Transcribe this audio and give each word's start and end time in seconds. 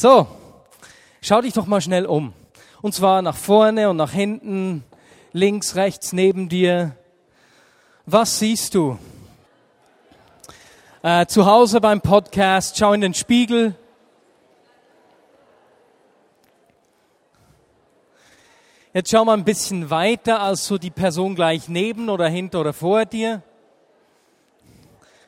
So, 0.00 0.26
schau 1.20 1.42
dich 1.42 1.52
doch 1.52 1.66
mal 1.66 1.82
schnell 1.82 2.06
um. 2.06 2.32
Und 2.80 2.94
zwar 2.94 3.20
nach 3.20 3.36
vorne 3.36 3.90
und 3.90 3.98
nach 3.98 4.12
hinten, 4.12 4.82
links, 5.32 5.76
rechts, 5.76 6.14
neben 6.14 6.48
dir. 6.48 6.96
Was 8.06 8.38
siehst 8.38 8.74
du? 8.74 8.98
Äh, 11.02 11.26
zu 11.26 11.44
Hause 11.44 11.82
beim 11.82 12.00
Podcast, 12.00 12.78
schau 12.78 12.94
in 12.94 13.02
den 13.02 13.12
Spiegel. 13.12 13.74
Jetzt 18.94 19.10
schau 19.10 19.26
mal 19.26 19.36
ein 19.36 19.44
bisschen 19.44 19.90
weiter 19.90 20.40
als 20.40 20.64
so 20.64 20.78
die 20.78 20.88
Person 20.88 21.34
gleich 21.34 21.68
neben 21.68 22.08
oder 22.08 22.26
hinter 22.26 22.60
oder 22.60 22.72
vor 22.72 23.04
dir. 23.04 23.42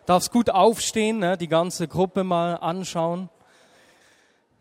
Darfst 0.06 0.32
gut 0.32 0.48
aufstehen, 0.48 1.18
ne, 1.18 1.36
die 1.36 1.48
ganze 1.48 1.88
Gruppe 1.88 2.24
mal 2.24 2.54
anschauen 2.54 3.28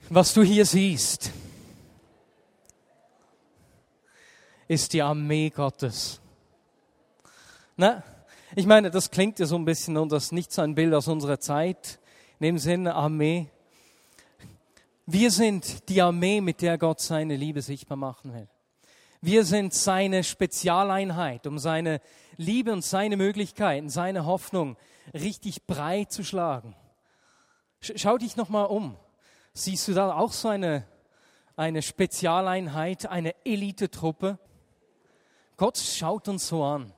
was 0.10 0.34
du 0.34 0.44
hier 0.44 0.66
siehst, 0.66 1.32
ist 4.68 4.94
die 4.94 5.02
Armee 5.02 5.50
Gottes. 5.50 6.20
Na, 7.76 8.04
ich 8.56 8.66
meine, 8.66 8.92
das 8.92 9.12
klingt 9.12 9.40
ja 9.40 9.46
so 9.46 9.56
ein 9.56 9.66
bisschen 9.66 9.98
und 9.98 10.12
das 10.12 10.26
ist 10.26 10.32
nicht 10.34 10.52
so 10.52 10.62
ein 10.62 10.76
Bild 10.76 10.94
aus 10.94 11.08
unserer 11.08 11.40
Zeit. 11.40 12.00
In 12.40 12.46
dem 12.46 12.58
Sinne 12.58 12.96
Armee. 12.96 13.50
Wir 15.06 15.30
sind 15.32 15.90
die 15.90 16.02
Armee, 16.02 16.42
mit 16.42 16.62
der 16.62 16.78
Gott 16.78 17.00
seine 17.00 17.36
Liebe 17.36 17.62
sichtbar 17.62 17.98
machen 17.98 18.34
will. 18.34 18.48
Wir 19.22 19.46
sind 19.46 19.74
seine 19.74 20.24
Spezialeinheit, 20.24 21.46
um 21.46 21.60
seine 21.60 22.02
Liebe 22.38 22.74
und 22.74 22.84
seine 22.84 23.18
Möglichkeiten, 23.18 23.90
seine 23.90 24.26
Hoffnung 24.26 24.78
richtig 25.14 25.68
breit 25.68 26.12
zu 26.12 26.24
schlagen. 26.24 26.76
Schau 27.80 28.18
dich 28.18 28.36
noch 28.36 28.50
mal 28.50 28.64
um. 28.64 28.96
Siehst 29.54 29.88
du 29.88 29.94
da 29.94 30.16
auch 30.16 30.32
so 30.32 30.48
eine, 30.48 30.88
eine 31.56 31.82
Spezialeinheit, 31.82 33.06
eine 33.08 33.36
Elitetruppe? 33.46 34.40
Gott 35.58 35.78
schaut 35.78 36.28
uns 36.28 36.48
so 36.48 36.64
an. 36.64 36.94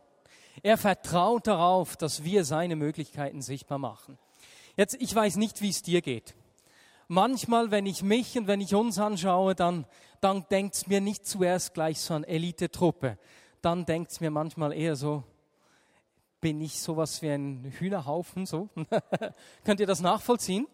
Er 0.61 0.77
vertraut 0.77 1.47
darauf, 1.47 1.97
dass 1.97 2.23
wir 2.23 2.45
seine 2.45 2.75
Möglichkeiten 2.75 3.41
sichtbar 3.41 3.79
machen. 3.79 4.19
Jetzt, 4.75 4.95
ich 4.99 5.13
weiß 5.13 5.37
nicht, 5.37 5.61
wie 5.61 5.69
es 5.69 5.81
dir 5.81 6.01
geht. 6.01 6.35
Manchmal, 7.07 7.71
wenn 7.71 7.85
ich 7.85 8.03
mich 8.03 8.37
und 8.37 8.47
wenn 8.47 8.61
ich 8.61 8.75
uns 8.75 8.99
anschaue, 8.99 9.55
dann, 9.55 9.85
dann 10.21 10.45
denkt 10.49 10.75
es 10.75 10.87
mir 10.87 11.01
nicht 11.01 11.25
zuerst 11.25 11.73
gleich 11.73 11.99
so 11.99 12.13
an 12.13 12.23
Elitetruppe. 12.23 13.17
Dann 13.61 13.85
denkt 13.85 14.11
es 14.11 14.21
mir 14.21 14.31
manchmal 14.31 14.73
eher 14.73 14.95
so, 14.95 15.23
bin 16.39 16.61
ich 16.61 16.79
sowas 16.79 17.21
wie 17.21 17.29
ein 17.29 17.73
Hühnerhaufen, 17.79 18.45
so? 18.45 18.69
Könnt 19.63 19.79
ihr 19.79 19.87
das 19.87 20.01
nachvollziehen? 20.01 20.67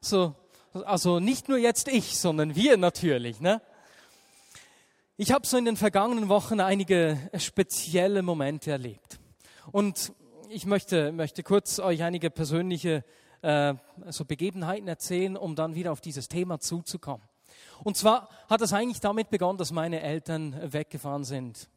So, 0.00 0.34
also 0.82 1.20
nicht 1.20 1.48
nur 1.48 1.58
jetzt 1.58 1.88
ich, 1.88 2.18
sondern 2.18 2.56
wir 2.56 2.76
natürlich. 2.76 3.40
Ne? 3.40 3.62
Ich 5.16 5.30
habe 5.30 5.46
so 5.46 5.56
in 5.56 5.64
den 5.64 5.76
vergangenen 5.76 6.28
Wochen 6.28 6.58
einige 6.60 7.18
spezielle 7.38 8.22
Momente 8.22 8.72
erlebt. 8.72 9.20
Und 9.70 10.12
ich 10.48 10.66
möchte, 10.66 11.12
möchte 11.12 11.42
kurz 11.42 11.78
euch 11.78 12.02
einige 12.02 12.30
persönliche 12.30 13.04
äh, 13.42 13.74
so 14.08 14.24
Begebenheiten 14.24 14.88
erzählen, 14.88 15.36
um 15.36 15.54
dann 15.54 15.74
wieder 15.74 15.92
auf 15.92 16.00
dieses 16.00 16.28
Thema 16.28 16.58
zuzukommen. 16.58 17.26
Und 17.84 17.96
zwar 17.96 18.28
hat 18.48 18.60
es 18.60 18.72
eigentlich 18.72 19.00
damit 19.00 19.30
begonnen, 19.30 19.58
dass 19.58 19.70
meine 19.70 20.00
Eltern 20.00 20.72
weggefahren 20.72 21.24
sind. 21.24 21.68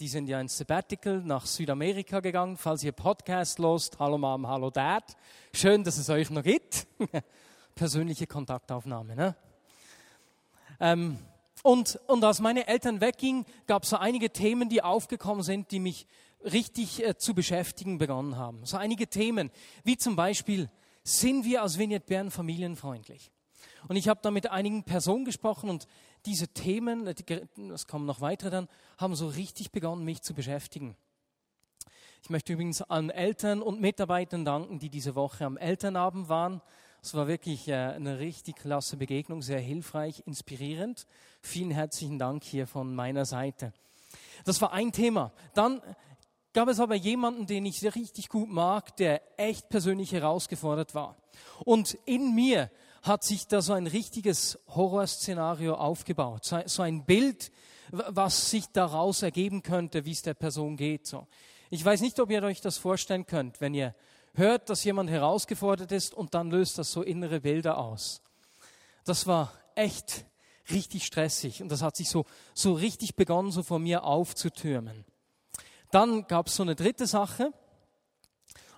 Die 0.00 0.08
sind 0.08 0.26
ja 0.26 0.40
ins 0.40 0.58
Sabbatical 0.58 1.20
nach 1.20 1.46
Südamerika 1.46 2.20
gegangen. 2.20 2.56
Falls 2.56 2.82
ihr 2.82 2.92
Podcast 2.92 3.58
lost, 3.58 3.98
hallo 3.98 4.18
Mom, 4.18 4.48
hallo 4.48 4.70
Dad. 4.70 5.04
Schön, 5.52 5.84
dass 5.84 5.98
es 5.98 6.10
euch 6.10 6.30
noch 6.30 6.42
gibt. 6.42 6.86
persönliche 7.74 8.26
Kontaktaufnahme. 8.26 9.16
Ne? 9.16 9.36
Ähm, 10.80 11.18
und, 11.62 11.98
und 12.06 12.22
als 12.24 12.40
meine 12.40 12.66
Eltern 12.66 13.00
weggingen, 13.00 13.46
gab 13.66 13.84
es 13.84 13.90
so 13.90 13.96
einige 13.96 14.30
Themen, 14.30 14.68
die 14.68 14.82
aufgekommen 14.82 15.42
sind, 15.42 15.70
die 15.70 15.80
mich 15.80 16.06
richtig 16.44 17.02
äh, 17.02 17.16
zu 17.16 17.34
beschäftigen 17.34 17.98
begonnen 17.98 18.36
haben. 18.36 18.64
So 18.64 18.76
einige 18.76 19.06
Themen, 19.06 19.50
wie 19.82 19.96
zum 19.96 20.16
Beispiel, 20.16 20.70
sind 21.02 21.44
wir 21.44 21.62
als 21.62 21.78
Vignette 21.78 22.06
Bern 22.06 22.30
familienfreundlich? 22.30 23.30
Und 23.88 23.96
ich 23.96 24.08
habe 24.08 24.20
da 24.22 24.30
mit 24.30 24.50
einigen 24.50 24.84
Personen 24.84 25.24
gesprochen 25.24 25.68
und 25.68 25.86
diese 26.26 26.48
Themen, 26.48 27.06
es 27.06 27.86
kommen 27.86 28.06
noch 28.06 28.20
weitere 28.20 28.50
dann, 28.50 28.68
haben 28.96 29.14
so 29.14 29.28
richtig 29.28 29.72
begonnen, 29.72 30.04
mich 30.04 30.22
zu 30.22 30.32
beschäftigen. 30.32 30.96
Ich 32.22 32.30
möchte 32.30 32.54
übrigens 32.54 32.80
allen 32.80 33.10
Eltern 33.10 33.60
und 33.60 33.82
Mitarbeitern 33.82 34.46
danken, 34.46 34.78
die 34.78 34.88
diese 34.88 35.14
Woche 35.14 35.44
am 35.44 35.58
Elternabend 35.58 36.30
waren. 36.30 36.62
Es 37.04 37.12
war 37.12 37.28
wirklich 37.28 37.68
äh, 37.68 37.74
eine 37.74 38.18
richtig 38.18 38.56
klasse 38.56 38.96
Begegnung, 38.96 39.42
sehr 39.42 39.60
hilfreich, 39.60 40.22
inspirierend. 40.24 41.06
Vielen 41.42 41.70
herzlichen 41.70 42.18
Dank 42.18 42.42
hier 42.42 42.66
von 42.66 42.94
meiner 42.94 43.26
Seite. 43.26 43.74
Das 44.46 44.62
war 44.62 44.72
ein 44.72 44.90
Thema. 44.90 45.30
Dann 45.52 45.82
gab 46.54 46.66
es 46.68 46.80
aber 46.80 46.94
jemanden, 46.94 47.46
den 47.46 47.66
ich 47.66 47.84
richtig 47.94 48.30
gut 48.30 48.48
mag, 48.48 48.96
der 48.96 49.20
echt 49.36 49.68
persönlich 49.68 50.12
herausgefordert 50.12 50.94
war. 50.94 51.18
Und 51.66 51.98
in 52.06 52.34
mir 52.34 52.70
hat 53.02 53.22
sich 53.22 53.48
da 53.48 53.60
so 53.60 53.74
ein 53.74 53.86
richtiges 53.86 54.58
Horrorszenario 54.68 55.74
aufgebaut. 55.74 56.50
So 56.64 56.80
ein 56.80 57.04
Bild, 57.04 57.52
was 57.90 58.50
sich 58.50 58.64
daraus 58.68 59.20
ergeben 59.20 59.62
könnte, 59.62 60.06
wie 60.06 60.12
es 60.12 60.22
der 60.22 60.32
Person 60.32 60.78
geht. 60.78 61.06
So. 61.06 61.26
Ich 61.68 61.84
weiß 61.84 62.00
nicht, 62.00 62.18
ob 62.18 62.30
ihr 62.30 62.42
euch 62.42 62.62
das 62.62 62.78
vorstellen 62.78 63.26
könnt, 63.26 63.60
wenn 63.60 63.74
ihr 63.74 63.94
hört, 64.34 64.70
dass 64.70 64.84
jemand 64.84 65.10
herausgefordert 65.10 65.92
ist 65.92 66.14
und 66.14 66.34
dann 66.34 66.50
löst 66.50 66.78
das 66.78 66.92
so 66.92 67.02
innere 67.02 67.40
Bilder 67.40 67.78
aus. 67.78 68.22
Das 69.04 69.26
war 69.26 69.52
echt 69.74 70.24
richtig 70.70 71.04
stressig 71.04 71.62
und 71.62 71.70
das 71.70 71.82
hat 71.82 71.96
sich 71.96 72.08
so, 72.08 72.24
so 72.54 72.72
richtig 72.72 73.16
begonnen, 73.16 73.50
so 73.50 73.62
vor 73.62 73.78
mir 73.78 74.04
aufzutürmen. 74.04 75.04
Dann 75.90 76.26
gab 76.26 76.48
es 76.48 76.56
so 76.56 76.62
eine 76.62 76.74
dritte 76.74 77.06
Sache 77.06 77.52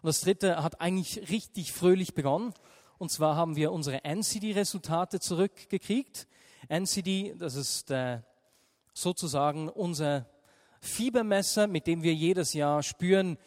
und 0.03 0.07
das 0.07 0.21
dritte 0.21 0.63
hat 0.63 0.81
eigentlich 0.81 1.31
richtig 1.31 1.73
fröhlich 1.73 2.15
begonnen. 2.15 2.53
Und 2.99 3.11
zwar 3.11 3.37
haben 3.37 3.57
wir 3.57 3.73
unsere 3.73 4.05
NCD-Resultate 4.05 5.21
zurückgekriegt. 5.21 6.27
NCD, 6.69 7.35
das 7.39 7.55
ist 7.55 7.91
äh, 7.91 8.21
sozusagen 8.95 9.69
unser 9.69 10.27
Fiebermesser, 10.81 11.67
mit 11.67 11.87
dem 11.87 12.03
wir 12.03 12.15
jedes 12.15 12.55
Jahr 12.55 12.83
spüren, 12.83 13.39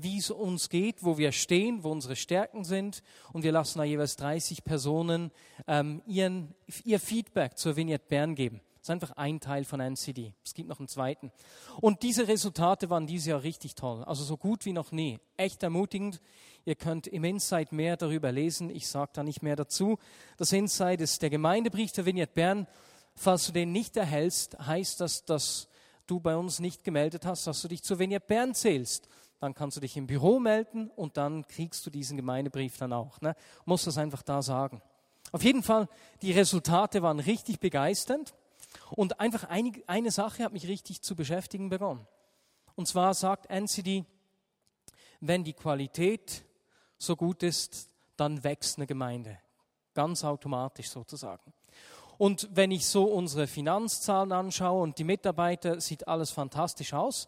wie 0.00 0.18
es 0.18 0.30
uns 0.30 0.68
geht, 0.68 1.02
wo 1.02 1.18
wir 1.18 1.32
stehen, 1.32 1.82
wo 1.82 1.90
unsere 1.90 2.16
Stärken 2.16 2.64
sind. 2.64 3.02
Und 3.32 3.42
wir 3.42 3.52
lassen 3.52 3.78
da 3.78 3.84
jeweils 3.84 4.16
30 4.16 4.64
Personen 4.64 5.30
ähm, 5.66 6.02
ihren, 6.06 6.54
ihr 6.84 7.00
Feedback 7.00 7.58
zur 7.58 7.76
Vignette 7.76 8.04
Bern 8.08 8.34
geben. 8.34 8.60
Das 8.82 8.88
ist 8.88 8.90
einfach 8.90 9.16
ein 9.16 9.38
Teil 9.38 9.64
von 9.64 9.78
NCD. 9.78 10.34
Es 10.44 10.54
gibt 10.54 10.68
noch 10.68 10.80
einen 10.80 10.88
zweiten. 10.88 11.30
Und 11.80 12.02
diese 12.02 12.26
Resultate 12.26 12.90
waren 12.90 13.06
dieses 13.06 13.26
Jahr 13.26 13.44
richtig 13.44 13.76
toll. 13.76 14.02
Also 14.02 14.24
so 14.24 14.36
gut 14.36 14.64
wie 14.64 14.72
noch 14.72 14.90
nie. 14.90 15.20
Echt 15.36 15.62
ermutigend. 15.62 16.20
Ihr 16.64 16.74
könnt 16.74 17.06
im 17.06 17.22
Insight 17.22 17.70
mehr 17.70 17.96
darüber 17.96 18.32
lesen. 18.32 18.70
Ich 18.70 18.88
sage 18.88 19.12
da 19.14 19.22
nicht 19.22 19.40
mehr 19.40 19.54
dazu. 19.54 19.98
Das 20.36 20.52
Insight 20.52 21.00
ist 21.00 21.22
der 21.22 21.30
Gemeindebrief 21.30 21.92
der 21.92 22.06
Vignette 22.06 22.32
Bern. 22.34 22.66
Falls 23.14 23.46
du 23.46 23.52
den 23.52 23.70
nicht 23.70 23.96
erhältst, 23.96 24.58
heißt 24.58 25.00
das, 25.00 25.24
dass 25.24 25.68
du 26.08 26.18
bei 26.18 26.36
uns 26.36 26.58
nicht 26.58 26.82
gemeldet 26.82 27.24
hast, 27.24 27.46
dass 27.46 27.62
du 27.62 27.68
dich 27.68 27.84
zur 27.84 28.00
Vignette 28.00 28.26
Bern 28.26 28.52
zählst 28.52 29.08
dann 29.42 29.54
kannst 29.54 29.76
du 29.76 29.80
dich 29.80 29.96
im 29.96 30.06
Büro 30.06 30.38
melden 30.38 30.88
und 30.94 31.16
dann 31.16 31.44
kriegst 31.48 31.84
du 31.84 31.90
diesen 31.90 32.16
Gemeindebrief 32.16 32.78
dann 32.78 32.92
auch. 32.92 33.20
Ne? 33.20 33.34
Musst 33.64 33.88
das 33.88 33.98
einfach 33.98 34.22
da 34.22 34.40
sagen. 34.40 34.80
Auf 35.32 35.42
jeden 35.42 35.64
Fall, 35.64 35.88
die 36.22 36.30
Resultate 36.30 37.02
waren 37.02 37.18
richtig 37.18 37.58
begeisternd 37.58 38.34
und 38.90 39.18
einfach 39.18 39.42
eine, 39.48 39.72
eine 39.88 40.12
Sache 40.12 40.44
hat 40.44 40.52
mich 40.52 40.68
richtig 40.68 41.02
zu 41.02 41.16
beschäftigen 41.16 41.70
begonnen. 41.70 42.06
Und 42.76 42.86
zwar 42.86 43.14
sagt 43.14 43.46
NCD, 43.50 44.04
wenn 45.20 45.42
die 45.42 45.54
Qualität 45.54 46.44
so 46.96 47.16
gut 47.16 47.42
ist, 47.42 47.88
dann 48.16 48.44
wächst 48.44 48.78
eine 48.78 48.86
Gemeinde. 48.86 49.40
Ganz 49.92 50.22
automatisch 50.22 50.88
sozusagen. 50.88 51.52
Und 52.16 52.48
wenn 52.52 52.70
ich 52.70 52.86
so 52.86 53.06
unsere 53.06 53.48
Finanzzahlen 53.48 54.30
anschaue 54.30 54.82
und 54.82 54.98
die 54.98 55.04
Mitarbeiter, 55.04 55.80
sieht 55.80 56.06
alles 56.06 56.30
fantastisch 56.30 56.94
aus. 56.94 57.26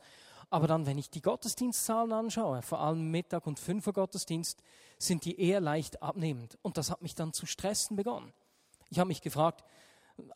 Aber 0.50 0.67
dann, 0.67 0.87
wenn 0.87 0.99
ich 0.99 1.11
die 1.11 1.23
Gottesdienstzahlen 1.23 2.12
anschaue, 2.12 2.62
vor 2.62 2.81
allem 2.81 3.11
Mittag- 3.11 3.46
und 3.46 3.58
Fünfer-Gottesdienst, 3.58 4.62
sind 4.99 5.25
die 5.25 5.41
eher 5.41 5.61
leicht 5.61 6.02
abnehmend. 6.02 6.58
Und 6.62 6.76
das 6.76 6.91
hat 6.91 7.02
mich 7.02 7.14
dann 7.14 7.32
zu 7.32 7.46
stressen 7.46 7.96
begonnen. 7.96 8.32
Ich 8.91 8.99
habe 8.99 9.08
mich 9.08 9.23
gefragt, 9.23 9.64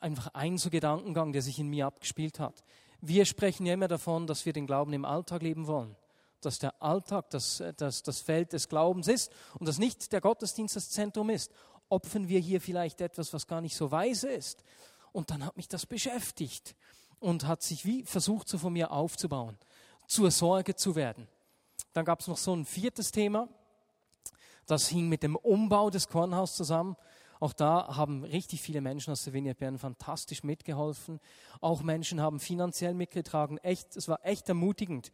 einfach 0.00 0.28
ein 0.34 0.58
so 0.58 0.70
Gedankengang, 0.70 1.32
der 1.32 1.42
sich 1.42 1.58
in 1.58 1.68
mir 1.68 1.86
abgespielt 1.86 2.40
hat. 2.40 2.64
Wir 3.00 3.24
sprechen 3.24 3.66
ja 3.66 3.74
immer 3.74 3.88
davon, 3.88 4.26
dass 4.26 4.44
wir 4.44 4.52
den 4.52 4.66
Glauben 4.66 4.92
im 4.92 5.04
Alltag 5.04 5.42
leben 5.42 5.66
wollen. 5.66 5.94
Dass 6.40 6.58
der 6.58 6.80
Alltag 6.82 7.30
das, 7.30 7.62
das, 7.76 8.02
das 8.02 8.20
Feld 8.20 8.52
des 8.52 8.68
Glaubens 8.68 9.08
ist 9.08 9.32
und 9.58 9.66
dass 9.66 9.78
nicht 9.78 10.12
der 10.12 10.20
Gottesdienst 10.20 10.76
das 10.76 10.90
Zentrum 10.90 11.30
ist. 11.30 11.52
Opfern 11.88 12.28
wir 12.28 12.40
hier 12.40 12.60
vielleicht 12.60 13.00
etwas, 13.00 13.32
was 13.32 13.46
gar 13.46 13.60
nicht 13.60 13.76
so 13.76 13.90
weise 13.90 14.28
ist? 14.28 14.62
Und 15.12 15.30
dann 15.30 15.44
hat 15.44 15.56
mich 15.56 15.68
das 15.68 15.86
beschäftigt 15.86 16.76
und 17.18 17.46
hat 17.46 17.62
sich 17.62 17.84
wie 17.84 18.04
versucht, 18.04 18.48
so 18.48 18.58
von 18.58 18.72
mir 18.72 18.90
aufzubauen 18.90 19.56
zur 20.08 20.32
Sorge 20.32 20.74
zu 20.74 20.96
werden. 20.96 21.28
Dann 21.92 22.04
gab 22.04 22.20
es 22.20 22.26
noch 22.26 22.36
so 22.36 22.54
ein 22.54 22.64
viertes 22.64 23.12
Thema, 23.12 23.48
das 24.66 24.88
hing 24.88 25.08
mit 25.08 25.22
dem 25.22 25.36
Umbau 25.36 25.90
des 25.90 26.08
Kornhauses 26.08 26.56
zusammen. 26.56 26.96
Auch 27.40 27.52
da 27.52 27.96
haben 27.96 28.24
richtig 28.24 28.60
viele 28.60 28.80
Menschen 28.80 29.12
aus 29.12 29.22
der 29.24 29.32
Vineyard 29.32 29.58
Bern 29.58 29.78
fantastisch 29.78 30.42
mitgeholfen. 30.42 31.20
Auch 31.60 31.82
Menschen 31.82 32.20
haben 32.20 32.40
finanziell 32.40 32.94
mitgetragen. 32.94 33.58
Echt, 33.58 33.96
es 33.96 34.08
war 34.08 34.18
echt 34.24 34.48
ermutigend. 34.48 35.12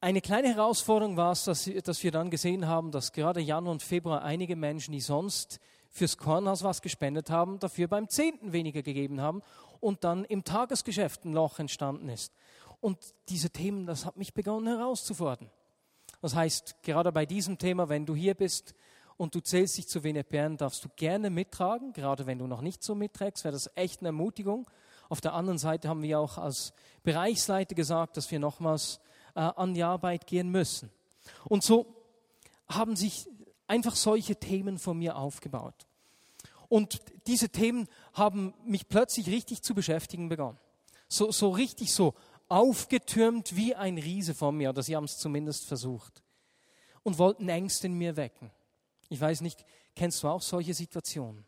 Eine 0.00 0.20
kleine 0.20 0.48
Herausforderung 0.48 1.16
war 1.16 1.32
es, 1.32 1.44
dass, 1.44 1.70
dass 1.84 2.02
wir 2.02 2.10
dann 2.10 2.30
gesehen 2.30 2.66
haben, 2.66 2.90
dass 2.90 3.12
gerade 3.12 3.40
Januar 3.40 3.72
und 3.72 3.82
Februar 3.82 4.22
einige 4.22 4.56
Menschen, 4.56 4.92
die 4.92 5.00
sonst 5.00 5.60
fürs 5.90 6.16
Kornhaus 6.16 6.64
was 6.64 6.82
gespendet 6.82 7.30
haben, 7.30 7.60
dafür 7.60 7.86
beim 7.86 8.08
Zehnten 8.08 8.52
weniger 8.52 8.82
gegeben 8.82 9.20
haben 9.20 9.42
und 9.78 10.04
dann 10.04 10.24
im 10.24 10.42
Tagesgeschäft 10.42 11.24
ein 11.24 11.34
Loch 11.34 11.58
entstanden 11.58 12.08
ist. 12.08 12.32
Und 12.82 12.98
diese 13.28 13.48
Themen, 13.48 13.86
das 13.86 14.04
hat 14.04 14.16
mich 14.16 14.34
begonnen 14.34 14.66
herauszufordern. 14.66 15.48
Das 16.20 16.34
heißt, 16.34 16.82
gerade 16.82 17.12
bei 17.12 17.24
diesem 17.24 17.56
Thema, 17.56 17.88
wenn 17.88 18.06
du 18.06 18.16
hier 18.16 18.34
bist 18.34 18.74
und 19.16 19.36
du 19.36 19.40
zählst 19.40 19.78
dich 19.78 19.86
zu 19.86 20.00
Bern, 20.00 20.56
darfst 20.56 20.84
du 20.84 20.88
gerne 20.96 21.30
mittragen. 21.30 21.92
Gerade 21.92 22.26
wenn 22.26 22.40
du 22.40 22.48
noch 22.48 22.60
nicht 22.60 22.82
so 22.82 22.96
mitträgst, 22.96 23.44
wäre 23.44 23.52
das 23.52 23.70
echt 23.76 24.00
eine 24.00 24.08
Ermutigung. 24.08 24.68
Auf 25.08 25.20
der 25.20 25.32
anderen 25.34 25.58
Seite 25.58 25.88
haben 25.88 26.02
wir 26.02 26.18
auch 26.18 26.38
als 26.38 26.72
Bereichsleiter 27.04 27.76
gesagt, 27.76 28.16
dass 28.16 28.28
wir 28.32 28.40
nochmals 28.40 28.98
äh, 29.36 29.40
an 29.40 29.74
die 29.74 29.84
Arbeit 29.84 30.26
gehen 30.26 30.50
müssen. 30.50 30.90
Und 31.44 31.62
so 31.62 31.86
haben 32.68 32.96
sich 32.96 33.28
einfach 33.68 33.94
solche 33.94 34.34
Themen 34.34 34.80
von 34.80 34.98
mir 34.98 35.16
aufgebaut. 35.16 35.86
Und 36.68 37.00
diese 37.28 37.48
Themen 37.48 37.86
haben 38.12 38.54
mich 38.64 38.88
plötzlich 38.88 39.28
richtig 39.28 39.62
zu 39.62 39.72
beschäftigen 39.72 40.28
begonnen. 40.28 40.58
So, 41.12 41.30
so 41.30 41.50
richtig 41.50 41.92
so 41.92 42.14
aufgetürmt 42.52 43.56
wie 43.56 43.74
ein 43.74 43.96
Riese 43.96 44.34
vor 44.34 44.52
mir, 44.52 44.70
oder 44.70 44.82
sie 44.82 44.94
haben 44.94 45.04
es 45.04 45.16
zumindest 45.16 45.66
versucht. 45.66 46.22
Und 47.02 47.18
wollten 47.18 47.48
Ängste 47.48 47.86
in 47.86 47.94
mir 47.94 48.16
wecken. 48.16 48.50
Ich 49.08 49.20
weiß 49.20 49.40
nicht, 49.40 49.64
kennst 49.96 50.22
du 50.22 50.28
auch 50.28 50.42
solche 50.42 50.74
Situationen? 50.74 51.46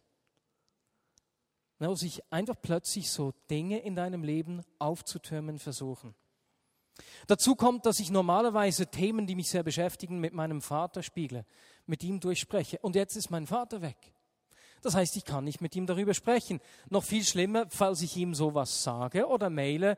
Wo 1.79 1.95
sich 1.95 2.23
einfach 2.33 2.56
plötzlich 2.61 3.11
so 3.11 3.35
Dinge 3.51 3.81
in 3.81 3.95
deinem 3.95 4.25
Leben 4.25 4.62
aufzutürmen 4.79 5.59
versuchen. 5.59 6.15
Dazu 7.27 7.55
kommt, 7.55 7.85
dass 7.85 8.01
ich 8.01 8.11
normalerweise 8.11 8.87
Themen, 8.87 9.27
die 9.27 9.35
mich 9.35 9.51
sehr 9.51 9.62
beschäftigen, 9.62 10.21
mit 10.21 10.33
meinem 10.33 10.62
Vater 10.62 11.03
spiegle, 11.03 11.45
mit 11.85 12.03
ihm 12.03 12.21
durchspreche. 12.21 12.79
Und 12.79 12.97
jetzt 12.97 13.17
ist 13.17 13.31
mein 13.31 13.47
Vater 13.47 13.83
weg. 13.83 14.15
Das 14.85 14.95
heißt, 14.95 15.17
ich 15.17 15.25
kann 15.25 15.45
nicht 15.45 15.62
mit 15.62 15.75
ihm 15.77 15.87
darüber 15.87 16.12
sprechen. 16.12 16.61
Noch 16.91 17.05
viel 17.05 17.25
schlimmer, 17.25 17.67
falls 17.71 18.03
ich 18.03 18.17
ihm 18.19 18.35
sowas 18.35 18.83
sage 18.83 19.27
oder 19.27 19.49
maile, 19.49 19.97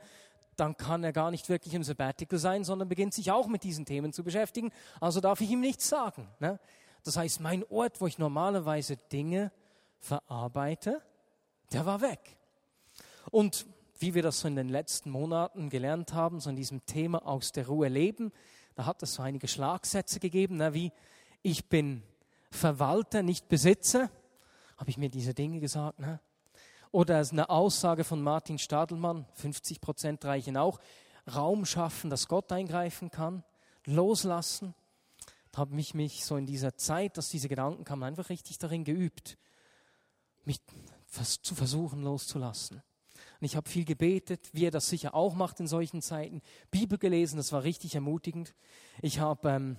dann 0.56 0.76
kann 0.76 1.04
er 1.04 1.12
gar 1.12 1.30
nicht 1.30 1.48
wirklich 1.48 1.74
im 1.74 1.84
Sabbatical 1.84 2.38
sein, 2.38 2.64
sondern 2.64 2.88
beginnt 2.88 3.14
sich 3.14 3.30
auch 3.30 3.46
mit 3.46 3.62
diesen 3.62 3.84
Themen 3.84 4.12
zu 4.12 4.24
beschäftigen. 4.24 4.72
Also 5.00 5.20
darf 5.20 5.40
ich 5.40 5.50
ihm 5.50 5.60
nichts 5.60 5.88
sagen. 5.88 6.28
Ne? 6.40 6.58
Das 7.04 7.16
heißt, 7.16 7.40
mein 7.40 7.64
Ort, 7.70 8.00
wo 8.00 8.06
ich 8.06 8.18
normalerweise 8.18 8.96
Dinge 8.96 9.52
verarbeite, 9.98 11.02
der 11.72 11.86
war 11.86 12.00
weg. 12.00 12.36
Und 13.30 13.66
wie 13.98 14.14
wir 14.14 14.22
das 14.22 14.40
so 14.40 14.48
in 14.48 14.56
den 14.56 14.68
letzten 14.68 15.10
Monaten 15.10 15.70
gelernt 15.70 16.12
haben, 16.12 16.40
so 16.40 16.50
in 16.50 16.56
diesem 16.56 16.84
Thema 16.86 17.26
aus 17.26 17.52
der 17.52 17.66
Ruhe 17.66 17.88
leben, 17.88 18.32
da 18.74 18.86
hat 18.86 19.02
es 19.02 19.14
so 19.14 19.22
einige 19.22 19.48
Schlagsätze 19.48 20.20
gegeben, 20.20 20.56
ne, 20.56 20.74
wie 20.74 20.92
ich 21.42 21.68
bin 21.68 22.02
Verwalter, 22.50 23.22
nicht 23.22 23.48
Besitzer, 23.48 24.10
habe 24.76 24.90
ich 24.90 24.98
mir 24.98 25.08
diese 25.08 25.32
Dinge 25.32 25.60
gesagt. 25.60 25.98
Ne? 25.98 26.20
Oder 26.96 27.22
eine 27.30 27.50
Aussage 27.50 28.04
von 28.04 28.22
Martin 28.22 28.58
Stadelmann, 28.58 29.26
50 29.34 29.82
Prozent 29.82 30.24
reichen 30.24 30.56
auch, 30.56 30.80
Raum 31.30 31.66
schaffen, 31.66 32.08
dass 32.08 32.26
Gott 32.26 32.50
eingreifen 32.50 33.10
kann, 33.10 33.44
loslassen. 33.84 34.74
Da 35.52 35.58
habe 35.58 35.78
ich 35.78 35.92
mich 35.92 36.24
so 36.24 36.38
in 36.38 36.46
dieser 36.46 36.78
Zeit, 36.78 37.18
dass 37.18 37.28
diese 37.28 37.50
Gedanken 37.50 37.84
kamen, 37.84 38.02
einfach 38.02 38.30
richtig 38.30 38.56
darin 38.56 38.82
geübt, 38.82 39.36
mich 40.46 40.62
zu 41.42 41.54
versuchen 41.54 42.02
loszulassen. 42.02 42.82
Und 43.40 43.44
ich 43.44 43.56
habe 43.56 43.68
viel 43.68 43.84
gebetet, 43.84 44.48
wie 44.54 44.64
er 44.64 44.70
das 44.70 44.88
sicher 44.88 45.14
auch 45.14 45.34
macht 45.34 45.60
in 45.60 45.66
solchen 45.66 46.00
Zeiten. 46.00 46.40
Bibel 46.70 46.96
gelesen, 46.96 47.36
das 47.36 47.52
war 47.52 47.62
richtig 47.62 47.94
ermutigend. 47.94 48.54
Ich 49.02 49.20
habe 49.20 49.50
ähm, 49.50 49.76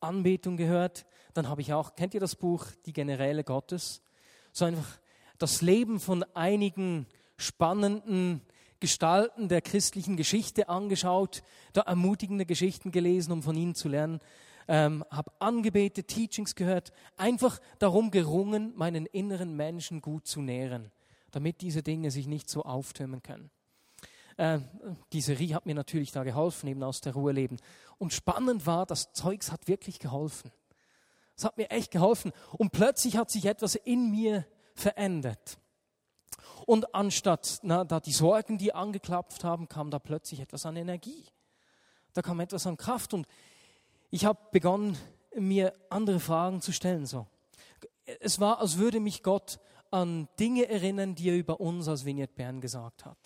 Anbetung 0.00 0.56
gehört. 0.56 1.06
Dann 1.32 1.48
habe 1.48 1.60
ich 1.60 1.72
auch, 1.72 1.94
kennt 1.94 2.14
ihr 2.14 2.20
das 2.20 2.34
Buch 2.34 2.66
Die 2.86 2.92
Generäle 2.92 3.44
Gottes? 3.44 4.02
So 4.50 4.64
einfach 4.64 4.98
das 5.38 5.62
Leben 5.62 6.00
von 6.00 6.24
einigen 6.34 7.06
spannenden 7.36 8.40
Gestalten 8.80 9.48
der 9.48 9.62
christlichen 9.62 10.16
Geschichte 10.16 10.68
angeschaut, 10.68 11.42
da 11.72 11.82
ermutigende 11.82 12.46
Geschichten 12.46 12.92
gelesen, 12.92 13.32
um 13.32 13.42
von 13.42 13.56
ihnen 13.56 13.74
zu 13.74 13.88
lernen, 13.88 14.20
ähm, 14.68 15.04
habe 15.10 15.32
angebetet, 15.38 16.08
Teachings 16.08 16.54
gehört, 16.54 16.92
einfach 17.16 17.60
darum 17.78 18.10
gerungen, 18.10 18.72
meinen 18.76 19.06
inneren 19.06 19.54
Menschen 19.54 20.02
gut 20.02 20.26
zu 20.26 20.40
nähren 20.42 20.90
damit 21.36 21.60
diese 21.60 21.82
Dinge 21.82 22.10
sich 22.10 22.26
nicht 22.26 22.48
so 22.48 22.62
auftürmen 22.62 23.22
können. 23.22 23.50
Äh, 24.38 24.60
diese 25.12 25.38
Rie 25.38 25.52
hat 25.52 25.66
mir 25.66 25.74
natürlich 25.74 26.10
da 26.10 26.24
geholfen, 26.24 26.66
eben 26.66 26.82
aus 26.82 27.02
der 27.02 27.12
Ruhe 27.12 27.32
leben. 27.32 27.58
Und 27.98 28.14
spannend 28.14 28.64
war, 28.64 28.86
das 28.86 29.12
Zeugs 29.12 29.52
hat 29.52 29.68
wirklich 29.68 29.98
geholfen. 29.98 30.50
Es 31.36 31.44
hat 31.44 31.58
mir 31.58 31.70
echt 31.70 31.90
geholfen. 31.90 32.32
Und 32.52 32.72
plötzlich 32.72 33.18
hat 33.18 33.30
sich 33.30 33.44
etwas 33.44 33.74
in 33.74 34.10
mir 34.10 34.46
verändert. 34.76 35.58
Und 36.66 36.94
anstatt 36.94 37.60
na, 37.62 37.84
da 37.84 38.00
die 38.00 38.12
Sorgen, 38.12 38.58
die 38.58 38.72
angeklapft 38.72 39.44
haben, 39.44 39.68
kam 39.68 39.90
da 39.90 39.98
plötzlich 39.98 40.40
etwas 40.40 40.66
an 40.66 40.76
Energie. 40.76 41.24
Da 42.12 42.22
kam 42.22 42.40
etwas 42.40 42.66
an 42.66 42.76
Kraft. 42.76 43.14
Und 43.14 43.26
ich 44.10 44.24
habe 44.24 44.38
begonnen, 44.52 44.96
mir 45.34 45.72
andere 45.90 46.20
Fragen 46.20 46.60
zu 46.60 46.72
stellen. 46.72 47.06
So. 47.06 47.26
Es 48.20 48.40
war, 48.40 48.60
als 48.60 48.78
würde 48.78 49.00
mich 49.00 49.22
Gott 49.22 49.58
an 49.90 50.28
Dinge 50.38 50.68
erinnern, 50.68 51.14
die 51.14 51.30
er 51.30 51.36
über 51.36 51.60
uns 51.60 51.88
als 51.88 52.04
Vignette 52.04 52.34
Bern 52.34 52.60
gesagt 52.60 53.04
hat. 53.04 53.18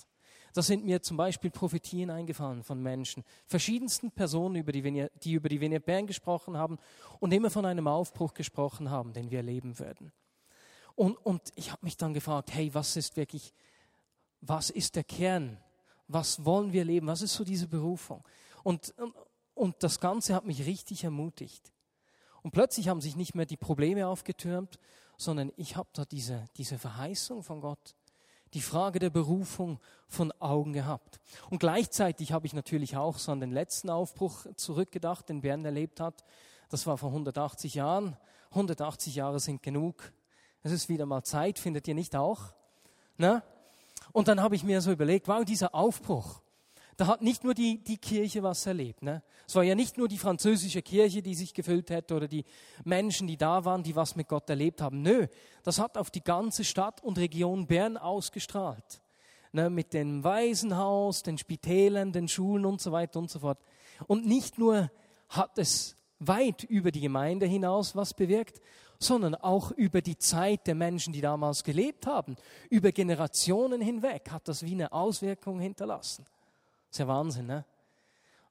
Da 0.52 0.62
sind 0.62 0.84
mir 0.84 1.00
zum 1.00 1.16
Beispiel 1.16 1.50
Prophetien 1.50 2.10
eingefallen 2.10 2.64
von 2.64 2.82
Menschen, 2.82 3.24
verschiedensten 3.46 4.10
Personen, 4.10 4.56
über 4.56 4.72
die, 4.72 4.82
Vignette, 4.82 5.12
die 5.20 5.34
über 5.34 5.48
die 5.48 5.60
Vignette 5.60 5.86
Bern 5.86 6.06
gesprochen 6.06 6.56
haben 6.56 6.78
und 7.20 7.32
immer 7.32 7.50
von 7.50 7.64
einem 7.64 7.86
Aufbruch 7.86 8.34
gesprochen 8.34 8.90
haben, 8.90 9.12
den 9.12 9.30
wir 9.30 9.38
erleben 9.38 9.78
würden. 9.78 10.12
Und, 10.94 11.16
und 11.18 11.42
ich 11.54 11.70
habe 11.70 11.84
mich 11.84 11.96
dann 11.96 12.14
gefragt, 12.14 12.52
hey, 12.52 12.72
was 12.74 12.96
ist 12.96 13.16
wirklich, 13.16 13.52
was 14.40 14.70
ist 14.70 14.96
der 14.96 15.04
Kern? 15.04 15.58
Was 16.08 16.44
wollen 16.44 16.72
wir 16.72 16.84
leben? 16.84 17.06
Was 17.06 17.22
ist 17.22 17.34
so 17.34 17.44
diese 17.44 17.68
Berufung? 17.68 18.24
Und, 18.62 18.94
und, 18.98 19.14
und 19.54 19.82
das 19.82 20.00
Ganze 20.00 20.34
hat 20.34 20.44
mich 20.44 20.66
richtig 20.66 21.04
ermutigt. 21.04 21.72
Und 22.42 22.52
plötzlich 22.52 22.88
haben 22.88 23.00
sich 23.00 23.16
nicht 23.16 23.34
mehr 23.34 23.46
die 23.46 23.56
Probleme 23.56 24.06
aufgetürmt, 24.06 24.78
sondern 25.16 25.52
ich 25.56 25.76
habe 25.76 25.88
da 25.92 26.04
diese, 26.04 26.46
diese 26.56 26.78
Verheißung 26.78 27.42
von 27.42 27.60
Gott, 27.60 27.94
die 28.54 28.62
Frage 28.62 28.98
der 28.98 29.10
Berufung 29.10 29.78
von 30.08 30.32
Augen 30.40 30.72
gehabt. 30.72 31.20
Und 31.50 31.58
gleichzeitig 31.58 32.32
habe 32.32 32.46
ich 32.46 32.54
natürlich 32.54 32.96
auch 32.96 33.18
so 33.18 33.30
an 33.30 33.40
den 33.40 33.52
letzten 33.52 33.90
Aufbruch 33.90 34.46
zurückgedacht, 34.56 35.28
den 35.28 35.42
Bern 35.42 35.64
erlebt 35.64 36.00
hat. 36.00 36.24
Das 36.70 36.86
war 36.86 36.96
vor 36.96 37.10
180 37.10 37.74
Jahren. 37.74 38.16
180 38.50 39.14
Jahre 39.14 39.38
sind 39.38 39.62
genug. 39.62 40.12
Es 40.62 40.72
ist 40.72 40.88
wieder 40.88 41.06
mal 41.06 41.22
Zeit, 41.22 41.58
findet 41.58 41.88
ihr 41.88 41.94
nicht 41.94 42.14
auch? 42.14 42.52
Ne? 43.16 43.42
Und 44.12 44.28
dann 44.28 44.40
habe 44.40 44.56
ich 44.56 44.64
mir 44.64 44.80
so 44.80 44.92
überlegt, 44.92 45.28
wow, 45.28 45.44
dieser 45.44 45.74
Aufbruch, 45.74 46.42
da 46.96 47.06
hat 47.06 47.22
nicht 47.22 47.44
nur 47.44 47.54
die, 47.54 47.82
die 47.82 47.96
Kirche 47.96 48.42
was 48.42 48.66
erlebt. 48.66 49.02
Ne? 49.02 49.22
Es 49.46 49.54
war 49.54 49.62
ja 49.62 49.74
nicht 49.74 49.96
nur 49.96 50.06
die 50.06 50.18
französische 50.18 50.82
Kirche, 50.82 51.22
die 51.22 51.34
sich 51.34 51.54
gefüllt 51.54 51.88
hätte 51.88 52.14
oder 52.14 52.28
die 52.28 52.44
Menschen, 52.84 53.26
die 53.26 53.38
da 53.38 53.64
waren, 53.64 53.82
die 53.82 53.96
was 53.96 54.16
mit 54.16 54.28
Gott 54.28 54.50
erlebt 54.50 54.82
haben. 54.82 55.00
Nö, 55.00 55.26
das 55.62 55.78
hat 55.78 55.96
auf 55.96 56.10
die 56.10 56.22
ganze 56.22 56.62
Stadt 56.62 57.02
und 57.02 57.16
Region 57.16 57.66
Bern 57.66 57.96
ausgestrahlt. 57.96 59.00
Ne? 59.52 59.70
Mit 59.70 59.94
dem 59.94 60.24
Waisenhaus, 60.24 61.22
den 61.22 61.38
Spitälern, 61.38 62.12
den 62.12 62.28
Schulen 62.28 62.66
und 62.66 62.82
so 62.82 62.92
weiter 62.92 63.18
und 63.18 63.30
so 63.30 63.38
fort. 63.38 63.58
Und 64.06 64.26
nicht 64.26 64.58
nur 64.58 64.90
hat 65.30 65.58
es 65.58 65.96
weit 66.18 66.64
über 66.64 66.90
die 66.90 67.00
Gemeinde 67.00 67.46
hinaus 67.46 67.96
was 67.96 68.12
bewirkt, 68.12 68.60
sondern 69.00 69.34
auch 69.34 69.70
über 69.72 70.02
die 70.02 70.18
Zeit 70.18 70.66
der 70.66 70.74
Menschen, 70.74 71.12
die 71.12 71.22
damals 71.22 71.64
gelebt 71.64 72.06
haben. 72.06 72.36
Über 72.68 72.92
Generationen 72.92 73.80
hinweg 73.80 74.30
hat 74.30 74.46
das 74.46 74.62
wie 74.62 74.74
eine 74.74 74.92
Auswirkung 74.92 75.58
hinterlassen. 75.58 76.24
Das 76.24 76.92
ist 76.92 76.98
ja 76.98 77.08
Wahnsinn, 77.08 77.46
ne? 77.46 77.64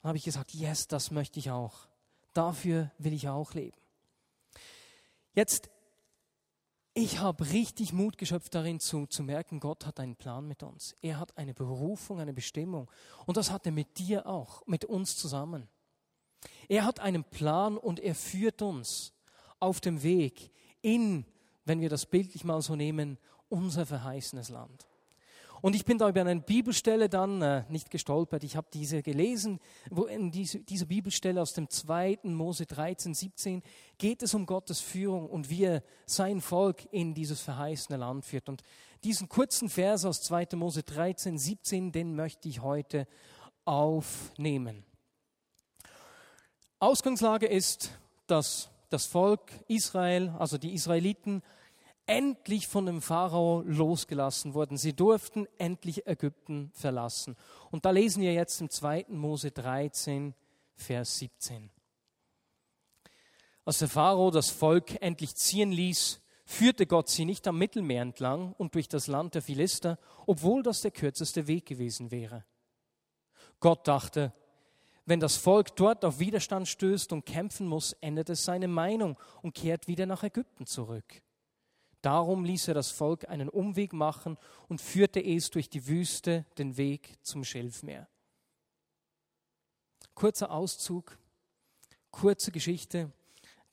Dann 0.01 0.09
habe 0.09 0.17
ich 0.17 0.23
gesagt, 0.23 0.53
yes, 0.53 0.87
das 0.87 1.11
möchte 1.11 1.39
ich 1.39 1.51
auch. 1.51 1.87
Dafür 2.33 2.91
will 2.97 3.13
ich 3.13 3.29
auch 3.29 3.53
leben. 3.53 3.77
Jetzt, 5.35 5.69
ich 6.93 7.19
habe 7.19 7.51
richtig 7.51 7.93
Mut 7.93 8.17
geschöpft 8.17 8.55
darin 8.55 8.79
zu, 8.79 9.05
zu 9.05 9.23
merken, 9.23 9.59
Gott 9.59 9.85
hat 9.85 9.99
einen 9.99 10.15
Plan 10.15 10.47
mit 10.47 10.63
uns. 10.63 10.95
Er 11.01 11.19
hat 11.19 11.37
eine 11.37 11.53
Berufung, 11.53 12.19
eine 12.19 12.33
Bestimmung. 12.33 12.89
Und 13.25 13.37
das 13.37 13.51
hat 13.51 13.65
er 13.65 13.71
mit 13.71 13.99
dir 13.99 14.25
auch, 14.25 14.65
mit 14.65 14.85
uns 14.85 15.15
zusammen. 15.15 15.67
Er 16.69 16.85
hat 16.85 16.99
einen 17.01 17.23
Plan 17.23 17.77
und 17.77 17.99
er 17.99 18.15
führt 18.15 18.61
uns 18.61 19.13
auf 19.59 19.81
dem 19.81 20.03
Weg 20.03 20.51
in, 20.81 21.25
wenn 21.65 21.81
wir 21.81 21.89
das 21.89 22.05
bildlich 22.05 22.43
mal 22.43 22.61
so 22.61 22.75
nehmen, 22.75 23.17
unser 23.49 23.85
verheißenes 23.85 24.49
Land. 24.49 24.89
Und 25.61 25.75
ich 25.75 25.83
bin 25.83 25.97
da 25.97 26.07
über 26.07 26.21
eine 26.21 26.39
Bibelstelle 26.39 27.09
dann 27.09 27.41
äh, 27.41 27.63
nicht 27.69 27.91
gestolpert. 27.91 28.43
Ich 28.43 28.55
habe 28.55 28.67
diese 28.71 29.03
gelesen, 29.03 29.59
wo 29.89 30.05
in 30.05 30.31
diese, 30.31 30.59
dieser 30.59 30.85
Bibelstelle 30.85 31.41
aus 31.41 31.53
dem 31.53 31.69
2. 31.69 32.19
Mose 32.23 32.65
13, 32.65 33.13
17 33.13 33.61
geht 33.97 34.23
es 34.23 34.33
um 34.33 34.45
Gottes 34.45 34.79
Führung 34.79 35.29
und 35.29 35.49
wie 35.49 35.65
er 35.65 35.83
sein 36.05 36.39
Volk 36.39 36.87
in 36.91 37.13
dieses 37.13 37.41
verheißene 37.41 37.97
Land 37.97 38.25
führt. 38.25 38.47
Und 38.47 38.63
diesen 39.03 39.27
kurzen 39.27 39.69
Vers 39.69 40.05
aus 40.05 40.21
2. 40.21 40.47
Mose 40.55 40.83
13, 40.83 41.37
17, 41.37 41.91
den 41.91 42.15
möchte 42.15 42.47
ich 42.47 42.61
heute 42.61 43.05
aufnehmen. 43.65 44.85
Ausgangslage 46.79 47.47
ist, 47.47 47.91
dass 48.27 48.69
das 48.89 49.05
Volk 49.05 49.51
Israel, 49.67 50.29
also 50.39 50.57
die 50.57 50.73
Israeliten, 50.73 51.43
endlich 52.05 52.67
von 52.67 52.87
dem 52.87 53.01
Pharao 53.01 53.61
losgelassen 53.65 54.55
wurden. 54.55 54.77
Sie 54.77 54.93
durften 54.93 55.47
endlich 55.59 56.07
Ägypten 56.07 56.71
verlassen. 56.73 57.35
Und 57.69 57.85
da 57.85 57.91
lesen 57.91 58.23
wir 58.23 58.33
jetzt 58.33 58.59
im 58.61 58.69
2. 58.69 59.05
Mose 59.09 59.51
13, 59.51 60.33
Vers 60.75 61.19
17. 61.19 61.69
Als 63.63 63.77
der 63.77 63.89
Pharao 63.89 64.31
das 64.31 64.49
Volk 64.49 64.99
endlich 65.01 65.35
ziehen 65.35 65.71
ließ, 65.71 66.21
führte 66.45 66.87
Gott 66.87 67.09
sie 67.09 67.25
nicht 67.25 67.47
am 67.47 67.59
Mittelmeer 67.59 68.01
entlang 68.01 68.53
und 68.53 68.73
durch 68.73 68.87
das 68.87 69.05
Land 69.05 69.35
der 69.35 69.43
Philister, 69.43 69.99
obwohl 70.25 70.63
das 70.63 70.81
der 70.81 70.89
kürzeste 70.89 71.45
Weg 71.45 71.67
gewesen 71.67 72.09
wäre. 72.09 72.43
Gott 73.59 73.87
dachte, 73.87 74.33
wenn 75.09 75.19
das 75.19 75.37
Volk 75.37 75.75
dort 75.75 76.05
auf 76.05 76.19
Widerstand 76.19 76.67
stößt 76.67 77.11
und 77.13 77.25
kämpfen 77.25 77.65
muss, 77.65 77.93
ändert 77.93 78.29
es 78.29 78.45
seine 78.45 78.67
Meinung 78.67 79.17
und 79.41 79.55
kehrt 79.55 79.87
wieder 79.87 80.05
nach 80.05 80.23
Ägypten 80.23 80.67
zurück. 80.67 81.23
Darum 82.01 82.45
ließ 82.45 82.67
er 82.67 82.75
das 82.75 82.91
Volk 82.91 83.27
einen 83.27 83.49
Umweg 83.49 83.91
machen 83.91 84.37
und 84.67 84.79
führte 84.79 85.19
es 85.19 85.49
durch 85.49 85.67
die 85.67 85.87
Wüste 85.87 86.45
den 86.59 86.77
Weg 86.77 87.17
zum 87.23 87.43
Schilfmeer. 87.43 88.07
Kurzer 90.13 90.51
Auszug, 90.51 91.17
kurze 92.11 92.51
Geschichte, 92.51 93.11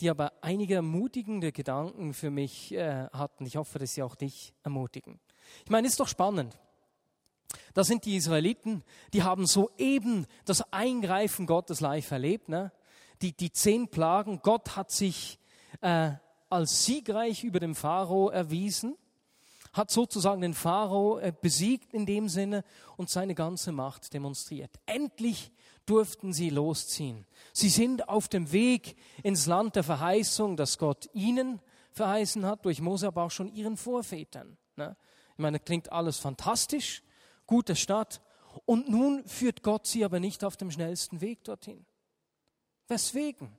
die 0.01 0.09
aber 0.09 0.33
einige 0.41 0.77
ermutigende 0.77 1.53
Gedanken 1.53 2.15
für 2.15 2.31
mich 2.31 2.73
äh, 2.73 3.09
hatten. 3.11 3.45
Ich 3.45 3.57
hoffe, 3.57 3.79
dass 3.79 3.93
sie 3.93 4.03
auch 4.03 4.15
dich 4.15 4.55
ermutigen. 4.63 5.21
Ich 5.65 5.71
meine, 5.71 5.87
ist 5.87 6.01
doch 6.01 6.09
spannend. 6.09 6.59
Das 7.77 7.89
sind 7.89 8.07
die 8.07 8.17
Israeliten, 8.17 8.83
die 9.13 9.23
haben 9.23 9.45
soeben 9.45 10.27
das 10.47 10.73
Eingreifen 10.73 11.45
Gottes 11.45 11.81
live 11.81 12.11
erlebt. 12.11 12.49
Ne? 12.49 12.73
Die, 13.21 13.37
die 13.37 13.53
zehn 13.53 13.89
Plagen, 13.89 14.41
Gott 14.41 14.77
hat 14.77 14.91
sich 14.91 15.39
äh, 15.83 16.13
als 16.49 16.87
siegreich 16.87 17.45
über 17.45 17.61
den 17.61 17.75
Pharao 17.75 18.31
erwiesen, 18.31 18.97
hat 19.75 19.91
sozusagen 19.91 20.41
den 20.41 20.55
Pharao 20.55 21.19
äh, 21.19 21.35
besiegt 21.39 21.93
in 21.93 22.07
dem 22.07 22.31
Sinne 22.31 22.65
und 22.97 23.11
seine 23.11 23.35
ganze 23.35 23.73
Macht 23.73 24.15
demonstriert. 24.15 24.71
Endlich 24.87 25.53
durften 25.85 26.33
sie 26.33 26.49
losziehen. 26.49 27.27
Sie 27.53 27.69
sind 27.69 28.09
auf 28.09 28.29
dem 28.29 28.53
Weg 28.53 28.97
ins 29.23 29.45
Land 29.45 29.77
der 29.77 29.85
Verheißung, 29.85 30.57
das 30.57 30.79
Gott 30.79 31.11
ihnen 31.13 31.61
verheißen 31.93 32.47
hat, 32.47 32.65
durch 32.65 32.81
Mose, 32.81 33.07
aber 33.07 33.25
auch 33.25 33.31
schon 33.31 33.53
ihren 33.53 33.77
Vorvätern. 33.77 34.57
Ne? 34.77 34.97
Ich 35.33 35.39
meine, 35.39 35.61
klingt 35.61 35.93
alles 35.93 36.19
fantastisch, 36.19 37.03
gute 37.47 37.77
Stadt. 37.77 38.21
Und 38.65 38.89
nun 38.89 39.27
führt 39.27 39.63
Gott 39.63 39.87
sie 39.87 40.05
aber 40.05 40.21
nicht 40.21 40.45
auf 40.45 40.57
dem 40.57 40.71
schnellsten 40.71 41.21
Weg 41.21 41.45
dorthin. 41.45 41.85
Weswegen? 42.89 43.57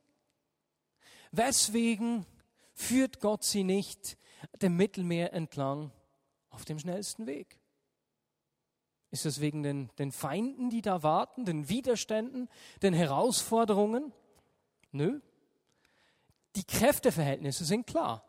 Weswegen 1.31 2.25
führt 2.73 3.19
Gott 3.19 3.43
sie 3.43 3.63
nicht 3.63 4.17
dem 4.61 4.77
Mittelmeer 4.77 5.33
entlang 5.33 5.91
auf 6.49 6.65
dem 6.65 6.79
schnellsten 6.79 7.27
Weg? 7.27 7.59
Ist 9.09 9.25
es 9.25 9.39
wegen 9.39 9.63
den, 9.63 9.89
den 9.99 10.11
Feinden, 10.11 10.69
die 10.69 10.81
da 10.81 11.01
warten, 11.03 11.45
den 11.45 11.69
Widerständen, 11.69 12.49
den 12.81 12.93
Herausforderungen? 12.93 14.13
Nö. 14.91 15.21
Die 16.55 16.63
Kräfteverhältnisse 16.63 17.65
sind 17.65 17.87
klar. 17.87 18.23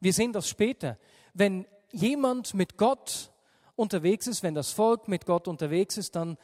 Wir 0.00 0.12
sehen 0.12 0.32
das 0.32 0.48
später. 0.48 0.98
Wenn 1.34 1.66
jemand 1.90 2.54
mit 2.54 2.76
Gott 2.76 3.29
unterwegs 3.80 4.26
ist, 4.26 4.42
wenn 4.42 4.54
das 4.54 4.70
Volk 4.70 5.08
mit 5.08 5.26
Gott 5.26 5.48
unterwegs 5.48 5.96
ist, 5.96 6.14
dann, 6.14 6.36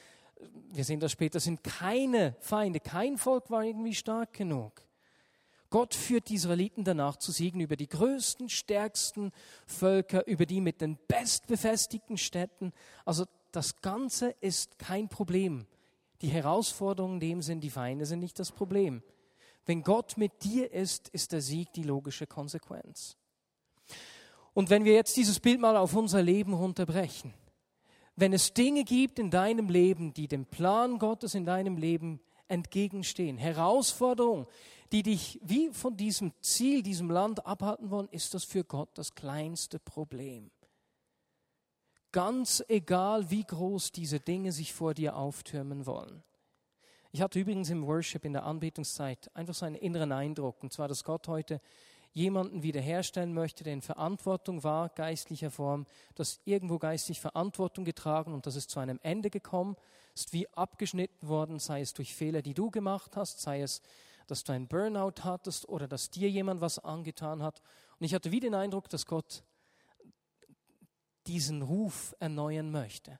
wir 0.73 0.85
sehen 0.85 1.01
das 1.01 1.13
später, 1.13 1.39
sind 1.39 1.63
keine 1.63 2.35
Feinde, 2.41 2.81
kein 2.81 3.19
Volk 3.19 3.51
war 3.51 3.63
irgendwie 3.63 3.95
stark 3.95 4.33
genug. 4.33 4.83
Gott 5.69 5.95
führt 5.95 6.29
die 6.29 6.35
Israeliten 6.35 6.85
danach 6.85 7.17
zu 7.17 7.33
Siegen 7.33 7.61
über 7.61 7.77
die 7.77 7.89
größten, 7.89 8.49
stärksten 8.49 9.33
Völker, 9.67 10.27
über 10.27 10.47
die 10.47 10.61
mit 10.61 10.81
den 10.81 10.97
bestbefestigten 11.09 12.17
Städten. 12.17 12.73
Also 13.05 13.25
das 13.53 13.81
Ganze 13.81 14.31
ist 14.41 14.79
kein 14.79 15.09
Problem. 15.09 15.67
Die 16.23 16.29
Herausforderungen 16.29 17.21
dem 17.21 17.43
sind, 17.43 17.61
die 17.61 17.71
Feinde 17.71 18.07
sind 18.07 18.21
nicht 18.21 18.39
das 18.39 18.53
Problem. 18.53 19.03
Wenn 19.67 19.83
Gott 19.83 20.17
mit 20.17 20.45
dir 20.45 20.73
ist, 20.73 21.09
ist 21.09 21.33
der 21.33 21.41
Sieg 21.41 21.73
die 21.73 21.83
logische 21.83 22.27
Konsequenz. 22.27 23.17
Und 24.57 24.71
wenn 24.71 24.87
wir 24.87 24.95
jetzt 24.95 25.19
dieses 25.19 25.39
Bild 25.39 25.61
mal 25.61 25.77
auf 25.77 25.95
unser 25.95 26.23
Leben 26.23 26.55
runterbrechen, 26.55 27.35
wenn 28.15 28.33
es 28.33 28.55
Dinge 28.55 28.85
gibt 28.85 29.19
in 29.19 29.31
deinem 29.31 29.69
Leben, 29.69 30.15
die 30.15 30.29
dem 30.29 30.47
Plan 30.47 30.99
Gottes 30.99 31.35
in 31.35 31.45
deinem 31.45 31.77
Leben 31.77 32.23
entgegenstehen, 32.49 33.37
Herausforderungen, 33.37 34.47
die 34.93 35.03
dich 35.03 35.39
wie 35.43 35.69
von 35.73 35.99
diesem 35.99 36.33
Ziel, 36.41 36.83
diesem 36.83 37.11
Land 37.11 37.45
abhalten 37.45 37.91
wollen, 37.91 38.09
ist 38.09 38.33
das 38.33 38.45
für 38.45 38.65
Gott 38.65 38.89
das 38.95 39.15
kleinste 39.15 39.79
Problem. 39.79 40.51
Ganz 42.11 42.65
egal, 42.67 43.31
wie 43.31 43.45
groß 43.45 43.93
diese 43.93 44.21
Dinge 44.21 44.53
sich 44.53 44.73
vor 44.73 44.95
dir 44.95 45.17
auftürmen 45.17 45.85
wollen. 45.85 46.23
Ich 47.13 47.21
hatte 47.21 47.39
übrigens 47.39 47.69
im 47.69 47.87
Worship 47.87 48.25
in 48.25 48.33
der 48.33 48.45
Anbetungszeit 48.45 49.31
einfach 49.35 49.55
so 49.55 49.67
einen 49.67 49.77
inneren 49.77 50.13
Eindruck, 50.13 50.63
und 50.63 50.73
zwar, 50.73 50.89
dass 50.89 51.05
Gott 51.05 51.29
heute 51.29 51.61
jemanden 52.17 52.63
wiederherstellen 52.63 53.35
möchte, 53.35 53.63
der 53.63 53.75
in 53.75 53.83
Verantwortung 53.83 54.65
war, 54.65 54.89
geistlicher 54.89 55.51
Form, 55.51 55.87
dass 56.15 56.41
irgendwo 56.45 56.79
geistlich 56.79 57.21
Verantwortung 57.21 57.85
getragen 57.85 58.33
und 58.33 58.47
das 58.47 58.57
ist 58.57 58.71
zu 58.71 58.81
einem 58.81 58.99
Ende 59.03 59.29
gekommen, 59.31 59.77
ist 60.15 60.33
wie 60.33 60.49
abgeschnitten 60.55 61.29
worden, 61.29 61.59
sei 61.59 61.83
es 61.83 61.93
durch 61.93 62.15
Fehler, 62.15 62.41
die 62.41 62.55
du 62.55 62.71
gemacht 62.71 63.17
hast, 63.17 63.41
sei 63.41 63.61
es 63.61 63.83
dass 64.27 64.45
du 64.45 64.53
einen 64.53 64.67
Burnout 64.67 65.23
hattest 65.23 65.69
oder 65.69 65.87
dass 65.87 66.11
dir 66.11 66.29
jemand 66.29 66.61
was 66.61 66.79
angetan 66.79 67.43
hat. 67.43 67.63
Und 67.99 68.07
ich 68.07 68.15
hatte 68.15 68.33
wie 68.33 68.41
den 68.41 68.55
Eindruck, 68.55 68.89
dass 68.89 69.07
Gott 69.07 69.45
diesen 71.27 71.63
Ruf 71.63 72.15
erneuern 72.19 72.71
möchte. 72.71 73.19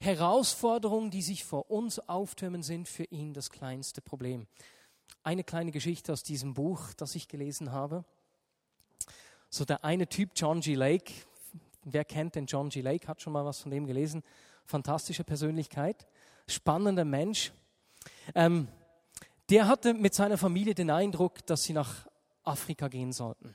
Herausforderungen, 0.00 1.10
die 1.10 1.22
sich 1.22 1.44
vor 1.44 1.70
uns 1.70 1.98
auftürmen, 1.98 2.62
sind 2.62 2.88
für 2.88 3.04
ihn 3.04 3.34
das 3.34 3.50
kleinste 3.50 4.00
Problem. 4.00 4.46
Eine 5.22 5.44
kleine 5.44 5.70
Geschichte 5.70 6.12
aus 6.12 6.22
diesem 6.22 6.54
Buch, 6.54 6.92
das 6.96 7.14
ich 7.14 7.28
gelesen 7.28 7.72
habe. 7.72 8.04
So 9.50 9.64
der 9.64 9.84
eine 9.84 10.08
Typ, 10.08 10.30
John 10.34 10.60
G. 10.60 10.74
Lake, 10.74 11.12
wer 11.84 12.04
kennt 12.04 12.34
den 12.34 12.46
John 12.46 12.68
G. 12.68 12.80
Lake, 12.80 13.06
hat 13.08 13.20
schon 13.20 13.32
mal 13.32 13.44
was 13.44 13.60
von 13.60 13.70
dem 13.70 13.86
gelesen. 13.86 14.22
Fantastische 14.64 15.24
Persönlichkeit, 15.24 16.06
spannender 16.46 17.04
Mensch. 17.04 17.52
Ähm, 18.34 18.68
der 19.50 19.68
hatte 19.68 19.94
mit 19.94 20.14
seiner 20.14 20.38
Familie 20.38 20.74
den 20.74 20.90
Eindruck, 20.90 21.44
dass 21.46 21.64
sie 21.64 21.72
nach 21.72 22.08
Afrika 22.44 22.88
gehen 22.88 23.12
sollten. 23.12 23.54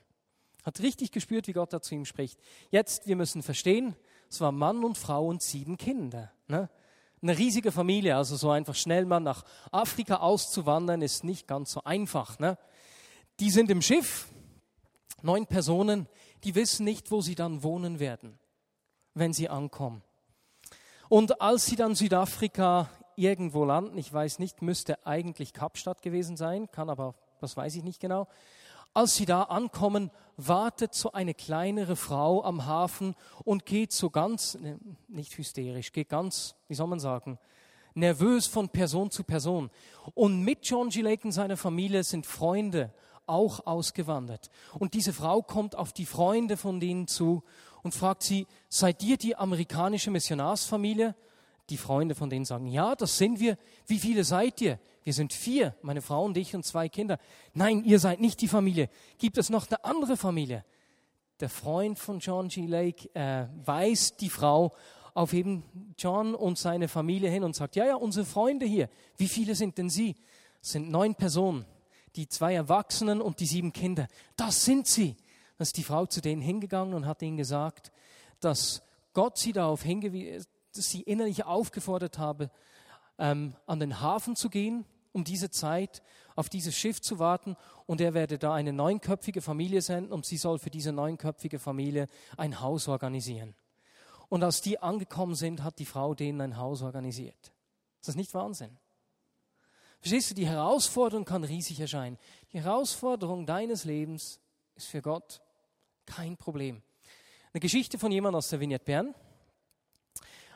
Hat 0.64 0.80
richtig 0.82 1.12
gespürt, 1.12 1.48
wie 1.48 1.54
Gott 1.54 1.74
da 1.74 1.82
zu 1.82 1.96
ihm 1.96 2.06
spricht. 2.06 2.40
Jetzt, 2.70 3.08
wir 3.08 3.16
müssen 3.16 3.42
verstehen, 3.42 3.96
es 4.30 4.42
war 4.42 4.52
Mann 4.52 4.84
und 4.84 4.98
Frau 4.98 5.28
und 5.28 5.42
sieben 5.42 5.78
Kinder. 5.78 6.32
Ne? 6.48 6.70
Eine 7.28 7.38
riesige 7.38 7.74
Familie, 7.74 8.16
also 8.16 8.38
so 8.38 8.52
einfach 8.52 8.76
schnell 8.76 9.06
mal 9.06 9.20
nach 9.20 9.44
Afrika 9.72 10.18
auszuwandern, 10.18 11.02
ist 11.02 11.26
nicht 11.26 11.46
ganz 11.46 11.74
so 11.74 11.84
einfach. 11.84 12.40
Ne? 12.40 12.58
Die 13.42 13.52
sind 13.52 13.70
im 13.70 13.82
Schiff, 13.82 14.30
neun 15.22 15.46
Personen, 15.46 16.08
die 16.46 16.56
wissen 16.56 16.86
nicht, 16.86 17.12
wo 17.12 17.20
sie 17.20 17.36
dann 17.36 17.64
wohnen 17.64 18.00
werden, 18.00 18.40
wenn 19.14 19.34
sie 19.34 19.50
ankommen. 19.50 20.04
Und 21.10 21.42
als 21.42 21.66
sie 21.66 21.76
dann 21.76 21.96
Südafrika 21.96 22.90
irgendwo 23.18 23.66
landen. 23.66 23.98
Ich 23.98 24.14
weiß 24.14 24.40
nicht, 24.40 24.62
müsste 24.62 25.06
eigentlich 25.06 25.52
Kapstadt 25.52 26.02
gewesen 26.02 26.38
sein, 26.38 26.72
kann 26.72 26.90
aber, 26.90 27.16
das 27.42 27.58
weiß 27.58 27.76
ich 27.76 27.84
nicht 27.84 28.00
genau. 28.00 28.28
Als 28.94 29.16
sie 29.16 29.26
da 29.26 29.44
ankommen, 29.44 30.12
wartet 30.38 30.94
so 30.94 31.12
eine 31.12 31.34
kleinere 31.34 31.96
Frau 31.96 32.44
am 32.44 32.66
Hafen 32.66 33.16
und 33.44 33.66
geht 33.66 33.92
so 33.92 34.10
ganz, 34.10 34.56
ne, 34.56 34.80
nicht 35.08 35.38
hysterisch, 35.38 35.92
geht 35.92 36.10
ganz, 36.10 36.56
wie 36.68 36.76
soll 36.76 36.88
man 36.88 37.00
sagen, 37.00 37.40
nervös 37.96 38.48
von 38.48 38.70
Person 38.70 39.10
zu 39.10 39.24
Person. 39.24 39.70
Und 40.14 40.44
mit 40.44 40.68
John 40.68 40.90
G. 40.90 41.02
Lake 41.02 41.26
und 41.26 41.32
seiner 41.32 41.58
Familie 41.58 42.04
sind 42.04 42.26
Freunde 42.26 42.94
auch 43.26 43.66
ausgewandert. 43.66 44.50
Und 44.78 44.94
diese 44.94 45.14
Frau 45.14 45.42
kommt 45.42 45.76
auf 45.76 45.92
die 45.92 46.06
Freunde 46.06 46.56
von 46.56 46.80
denen 46.80 47.08
zu 47.08 47.44
und 47.82 47.94
fragt 47.94 48.24
sie, 48.24 48.48
seid 48.70 49.04
ihr 49.04 49.18
die 49.18 49.36
amerikanische 49.36 50.12
Missionarsfamilie? 50.12 51.16
die 51.70 51.78
Freunde 51.78 52.16
von 52.16 52.30
denen 52.30 52.46
sagen, 52.46 52.68
ja, 52.68 52.96
das 52.96 53.18
sind 53.18 53.40
wir. 53.40 53.58
Wie 53.86 54.00
viele 54.00 54.24
seid 54.24 54.62
ihr? 54.62 54.80
Wir 55.08 55.14
sind 55.14 55.32
vier, 55.32 55.74
meine 55.84 56.02
Frau 56.02 56.26
und 56.26 56.36
ich 56.36 56.54
und 56.54 56.66
zwei 56.66 56.90
Kinder. 56.90 57.18
Nein, 57.54 57.86
ihr 57.86 57.98
seid 57.98 58.20
nicht 58.20 58.42
die 58.42 58.50
Familie. 58.50 58.90
Gibt 59.18 59.38
es 59.38 59.50
noch 59.50 59.66
eine 59.68 59.86
andere 59.86 60.18
Familie? 60.18 60.66
Der 61.40 61.48
Freund 61.48 61.98
von 61.98 62.20
John 62.20 62.50
G. 62.50 62.66
Lake 62.66 63.08
äh, 63.16 63.48
weist 63.66 64.20
die 64.20 64.30
Frau 64.30 64.76
auf 65.14 65.32
eben 65.32 65.64
John 65.98 66.36
und 66.36 66.58
seine 66.58 66.90
Familie 66.90 67.30
hin 67.30 67.46
und 67.46 67.56
sagt, 67.56 67.78
ja, 67.78 67.86
ja, 67.86 67.96
unsere 67.96 68.26
Freunde 68.26 68.66
hier, 68.66 68.90
wie 69.16 69.30
viele 69.30 69.56
sind 69.56 69.78
denn 69.78 69.90
sie? 69.90 70.18
Es 70.62 70.74
sind 70.74 70.92
neun 70.92 71.16
Personen, 71.16 71.66
die 72.18 72.28
zwei 72.28 72.56
Erwachsenen 72.56 73.22
und 73.22 73.40
die 73.40 73.46
sieben 73.46 73.72
Kinder. 73.72 74.10
Das 74.36 74.66
sind 74.66 74.88
sie. 74.88 75.16
Dann 75.58 75.64
ist 75.64 75.78
die 75.78 75.84
Frau 75.84 76.06
zu 76.06 76.20
denen 76.20 76.42
hingegangen 76.42 76.94
und 76.94 77.06
hat 77.06 77.22
ihnen 77.22 77.38
gesagt, 77.38 77.94
dass 78.42 78.82
Gott 79.14 79.38
sie 79.38 79.54
darauf 79.54 79.84
hingewiesen, 79.84 80.46
dass 80.76 80.90
sie 80.90 81.04
innerlich 81.04 81.46
aufgefordert 81.46 82.18
habe, 82.18 82.52
ähm, 83.18 83.56
an 83.68 83.80
den 83.80 84.02
Hafen 84.02 84.36
zu 84.36 84.50
gehen, 84.50 84.86
um 85.18 85.24
diese 85.24 85.50
Zeit 85.50 86.04
auf 86.36 86.48
dieses 86.48 86.78
Schiff 86.78 87.02
zu 87.02 87.18
warten 87.18 87.58
und 87.88 88.00
er 88.02 88.14
werde 88.14 88.38
da 88.38 88.54
eine 88.54 88.72
neunköpfige 88.72 89.42
Familie 89.42 89.82
senden 89.82 90.14
und 90.14 90.28
sie 90.28 90.38
soll 90.38 90.60
für 90.60 90.70
diese 90.70 90.92
neunköpfige 90.92 91.58
Familie 91.58 92.08
ein 92.38 92.62
Haus 92.62 92.88
organisieren. 92.88 93.56
Und 94.30 94.44
als 94.44 94.62
die 94.62 94.78
angekommen 94.78 95.34
sind, 95.34 95.64
hat 95.64 95.80
die 95.80 95.86
Frau 95.86 96.14
denen 96.14 96.40
ein 96.40 96.58
Haus 96.58 96.84
organisiert. 96.84 97.52
Ist 98.00 98.10
das 98.10 98.16
nicht 98.16 98.32
Wahnsinn? 98.36 98.78
Verstehst 100.02 100.30
du, 100.30 100.36
die 100.36 100.46
Herausforderung 100.46 101.26
kann 101.26 101.44
riesig 101.44 101.80
erscheinen. 101.80 102.20
Die 102.54 102.62
Herausforderung 102.62 103.48
deines 103.48 103.86
Lebens 103.86 104.40
ist 104.76 104.86
für 104.86 105.02
Gott 105.02 105.42
kein 106.06 106.38
Problem. 106.38 106.84
Eine 107.54 107.62
Geschichte 107.62 107.98
von 107.98 108.12
jemandem 108.12 108.38
aus 108.38 108.50
der 108.50 108.60
Vignette 108.60 108.86
Bern. 108.86 109.16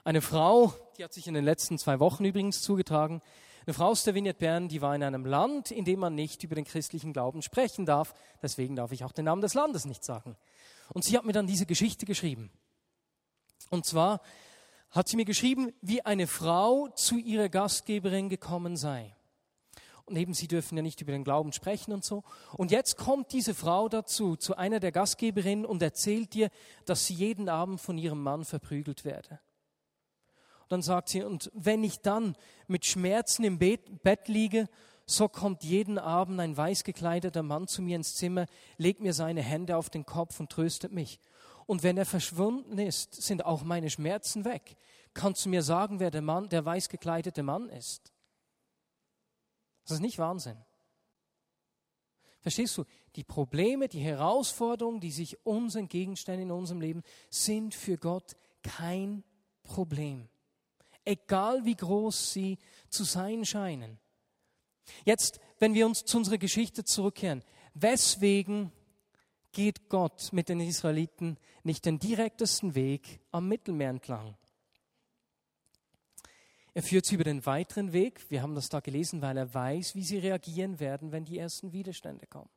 Eine 0.04 0.22
Frau, 0.22 0.72
die 1.00 1.04
hat 1.04 1.14
sich 1.14 1.26
in 1.28 1.34
den 1.34 1.46
letzten 1.46 1.80
zwei 1.80 2.00
Wochen 2.00 2.26
übrigens 2.26 2.62
zugetragen, 2.62 3.24
eine 3.66 3.74
Frau 3.74 3.88
aus 3.88 4.04
der 4.04 4.16
Vignette 4.16 4.40
Bern, 4.40 4.68
die 4.68 4.82
war 4.82 4.96
in 4.96 5.04
einem 5.04 5.26
Land, 5.26 5.72
in 5.72 5.86
dem 5.86 6.00
man 6.00 6.16
nicht 6.16 6.44
über 6.44 6.56
den 6.56 6.66
christlichen 6.66 7.14
Glauben 7.14 7.42
sprechen 7.42 7.86
darf. 7.86 8.14
Deswegen 8.42 8.76
darf 8.76 8.92
ich 8.92 9.04
auch 9.04 9.12
den 9.12 9.26
Namen 9.26 9.42
des 9.42 9.54
Landes 9.54 9.86
nicht 9.86 10.04
sagen. 10.04 10.36
Und 10.90 11.04
sie 11.04 11.18
hat 11.18 11.26
mir 11.26 11.34
dann 11.34 11.48
diese 11.48 11.66
Geschichte 11.66 12.06
geschrieben. 12.06 12.52
Und 13.70 13.86
zwar 13.86 14.22
hat 14.90 15.08
sie 15.08 15.16
mir 15.16 15.26
geschrieben, 15.26 15.72
wie 15.82 16.04
eine 16.04 16.28
Frau 16.28 16.90
zu 16.90 17.18
ihrer 17.18 17.50
Gastgeberin 17.50 18.30
gekommen 18.30 18.76
sei. 18.76 19.16
Und 20.06 20.18
eben, 20.18 20.34
sie 20.34 20.48
dürfen 20.48 20.76
ja 20.76 20.84
nicht 20.84 21.00
über 21.00 21.14
den 21.14 21.24
Glauben 21.24 21.54
sprechen 21.54 21.94
und 21.94 22.04
so. 22.04 22.24
Und 22.54 22.72
jetzt 22.72 22.98
kommt 22.98 23.32
diese 23.32 23.54
Frau 23.54 23.88
dazu, 23.88 24.36
zu 24.36 24.58
einer 24.58 24.82
der 24.82 24.92
Gastgeberinnen 24.92 25.66
und 25.66 25.82
erzählt 25.82 26.34
dir, 26.34 26.50
dass 26.86 27.06
sie 27.06 27.14
jeden 27.14 27.48
Abend 27.48 27.80
von 27.80 27.98
ihrem 27.98 28.22
Mann 28.22 28.44
verprügelt 28.44 29.06
werde. 29.06 29.40
Dann 30.72 30.82
sagt 30.82 31.10
sie, 31.10 31.22
und 31.22 31.52
wenn 31.54 31.84
ich 31.84 32.00
dann 32.00 32.34
mit 32.68 32.86
Schmerzen 32.86 33.44
im 33.44 33.60
Bett 33.60 34.30
liege, 34.30 34.70
so 35.06 35.28
kommt 35.28 35.66
jeden 35.66 35.98
Abend 35.98 36.40
ein 36.40 36.56
weiß 36.56 36.86
gekleideter 36.86 37.44
Mann 37.44 37.68
zu 37.68 37.82
mir 37.82 37.98
ins 37.98 38.16
Zimmer, 38.16 38.46
legt 38.78 39.02
mir 39.02 39.12
seine 39.12 39.42
Hände 39.42 39.76
auf 39.76 39.90
den 39.90 40.06
Kopf 40.06 40.40
und 40.40 40.50
tröstet 40.50 40.94
mich. 40.94 41.20
Und 41.66 41.84
wenn 41.84 41.98
er 41.98 42.06
verschwunden 42.06 42.78
ist, 42.78 43.22
sind 43.22 43.44
auch 43.44 43.64
meine 43.64 43.90
Schmerzen 43.90 44.46
weg. 44.46 44.78
Kannst 45.14 45.44
du 45.44 45.50
mir 45.50 45.62
sagen, 45.62 46.00
wer 46.00 46.10
der 46.10 46.22
Mann, 46.22 46.48
der 46.48 46.64
weiß 46.64 46.88
gekleidete 46.88 47.44
Mann 47.44 47.68
ist? 47.68 48.14
Das 49.84 49.96
ist 49.96 50.02
nicht 50.02 50.20
Wahnsinn. 50.20 50.56
Verstehst 52.40 52.78
du? 52.78 52.86
Die 53.18 53.26
Probleme, 53.26 53.90
die 53.90 54.00
Herausforderungen, 54.00 55.02
die 55.02 55.12
sich 55.12 55.46
uns 55.46 55.76
entgegenstellen 55.76 56.44
in 56.44 56.52
unserem 56.52 56.80
Leben, 56.80 57.04
sind 57.30 57.76
für 57.76 57.98
Gott 57.98 58.38
kein 58.64 59.26
Problem 59.64 60.30
egal 61.06 61.66
wie 61.66 61.76
groß 61.76 62.34
sie 62.34 62.58
zu 62.90 63.04
sein 63.04 63.46
scheinen. 63.46 64.00
Jetzt, 65.06 65.40
wenn 65.60 65.74
wir 65.74 65.86
uns 65.86 66.04
zu 66.06 66.18
unserer 66.18 66.38
Geschichte 66.38 66.84
zurückkehren, 66.84 67.44
weswegen 67.74 68.72
geht 69.52 69.90
Gott 69.90 70.34
mit 70.34 70.50
den 70.50 70.60
Israeliten 70.60 71.38
nicht 71.64 71.86
den 71.86 72.00
direktesten 72.00 72.76
Weg 72.76 73.20
am 73.32 73.48
Mittelmeer 73.48 73.90
entlang? 73.90 74.36
Er 76.74 76.84
führt 76.84 77.06
sie 77.06 77.16
über 77.16 77.26
den 77.26 77.46
weiteren 77.46 77.92
Weg. 77.92 78.30
Wir 78.30 78.42
haben 78.42 78.56
das 78.56 78.70
da 78.70 78.80
gelesen, 78.80 79.22
weil 79.22 79.38
er 79.38 79.54
weiß, 79.54 79.94
wie 79.96 80.04
sie 80.04 80.20
reagieren 80.20 80.80
werden, 80.80 81.12
wenn 81.12 81.26
die 81.26 81.38
ersten 81.38 81.74
Widerstände 81.74 82.28
kommen. 82.28 82.50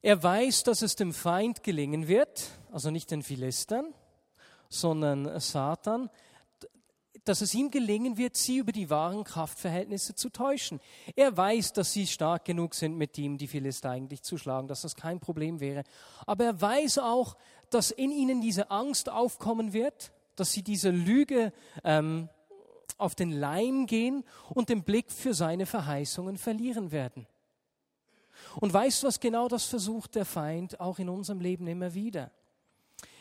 Er 0.00 0.22
weiß, 0.22 0.62
dass 0.62 0.82
es 0.82 0.96
dem 0.96 1.12
Feind 1.12 1.62
gelingen 1.62 2.08
wird, 2.08 2.50
also 2.70 2.90
nicht 2.90 3.10
den 3.10 3.22
Philistern, 3.22 3.92
sondern 4.68 5.38
Satan, 5.40 6.10
dass 7.28 7.40
es 7.40 7.54
ihm 7.54 7.70
gelingen 7.70 8.16
wird, 8.16 8.36
sie 8.36 8.58
über 8.58 8.72
die 8.72 8.88
wahren 8.88 9.24
Kraftverhältnisse 9.24 10.14
zu 10.14 10.30
täuschen. 10.30 10.80
Er 11.16 11.36
weiß, 11.36 11.72
dass 11.72 11.92
sie 11.92 12.06
stark 12.06 12.44
genug 12.44 12.74
sind, 12.74 12.96
mit 12.96 13.18
ihm 13.18 13.36
die 13.36 13.48
Philister 13.48 13.90
eigentlich 13.90 14.22
zu 14.22 14.38
schlagen, 14.38 14.68
dass 14.68 14.82
das 14.82 14.94
kein 14.94 15.20
Problem 15.20 15.60
wäre. 15.60 15.82
Aber 16.26 16.44
er 16.44 16.60
weiß 16.60 16.98
auch, 16.98 17.36
dass 17.70 17.90
in 17.90 18.12
ihnen 18.12 18.40
diese 18.40 18.70
Angst 18.70 19.10
aufkommen 19.10 19.72
wird, 19.72 20.12
dass 20.36 20.52
sie 20.52 20.62
diese 20.62 20.90
Lüge 20.90 21.52
ähm, 21.82 22.28
auf 22.96 23.14
den 23.14 23.32
Leim 23.32 23.86
gehen 23.86 24.24
und 24.50 24.68
den 24.68 24.84
Blick 24.84 25.10
für 25.10 25.34
seine 25.34 25.66
Verheißungen 25.66 26.38
verlieren 26.38 26.92
werden. 26.92 27.26
Und 28.60 28.72
weißt 28.72 29.02
du 29.02 29.08
was, 29.08 29.20
genau 29.20 29.48
das 29.48 29.64
versucht 29.64 30.14
der 30.14 30.24
Feind 30.24 30.80
auch 30.80 30.98
in 30.98 31.08
unserem 31.08 31.40
Leben 31.40 31.66
immer 31.66 31.94
wieder. 31.94 32.30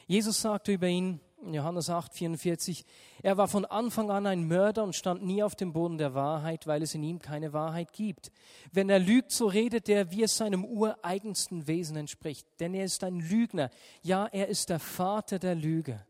Jesus 0.07 0.41
sagte 0.41 0.73
über 0.73 0.87
ihn, 0.87 1.19
Johannes 1.53 1.89
8, 1.89 2.13
44, 2.13 2.85
er 3.21 3.37
war 3.37 3.47
von 3.47 3.65
Anfang 3.65 4.09
an 4.11 4.25
ein 4.25 4.47
Mörder 4.47 4.83
und 4.83 4.95
stand 4.95 5.23
nie 5.23 5.43
auf 5.43 5.55
dem 5.55 5.73
Boden 5.73 5.97
der 5.97 6.13
Wahrheit, 6.13 6.67
weil 6.67 6.81
es 6.81 6.95
in 6.95 7.03
ihm 7.03 7.19
keine 7.19 7.53
Wahrheit 7.53 7.93
gibt. 7.93 8.31
Wenn 8.71 8.89
er 8.89 8.99
lügt, 8.99 9.31
so 9.31 9.47
redet 9.47 9.87
er, 9.89 10.11
wie 10.11 10.23
es 10.23 10.37
seinem 10.37 10.65
ureigensten 10.65 11.67
Wesen 11.67 11.97
entspricht. 11.97 12.47
Denn 12.59 12.73
er 12.73 12.85
ist 12.85 13.03
ein 13.03 13.19
Lügner. 13.19 13.69
Ja, 14.01 14.27
er 14.27 14.47
ist 14.47 14.69
der 14.69 14.79
Vater 14.79 15.39
der 15.39 15.55
Lüge. 15.55 16.05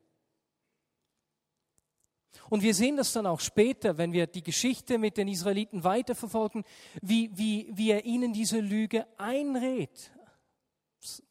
Und 2.49 2.61
wir 2.61 2.73
sehen 2.73 2.97
das 2.97 3.11
dann 3.11 3.25
auch 3.25 3.39
später, 3.39 3.97
wenn 3.97 4.13
wir 4.13 4.27
die 4.27 4.43
Geschichte 4.43 4.97
mit 4.97 5.17
den 5.17 5.27
Israeliten 5.27 5.83
weiterverfolgen, 5.83 6.63
wie, 7.01 7.31
wie, 7.35 7.69
wie 7.73 7.91
er 7.91 8.05
ihnen 8.05 8.33
diese 8.33 8.59
Lüge 8.59 9.07
einredet. 9.17 10.11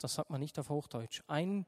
Das 0.01 0.15
sagt 0.15 0.31
man 0.31 0.41
nicht 0.41 0.59
auf 0.59 0.69
Hochdeutsch. 0.69 1.23
Ein, 1.27 1.67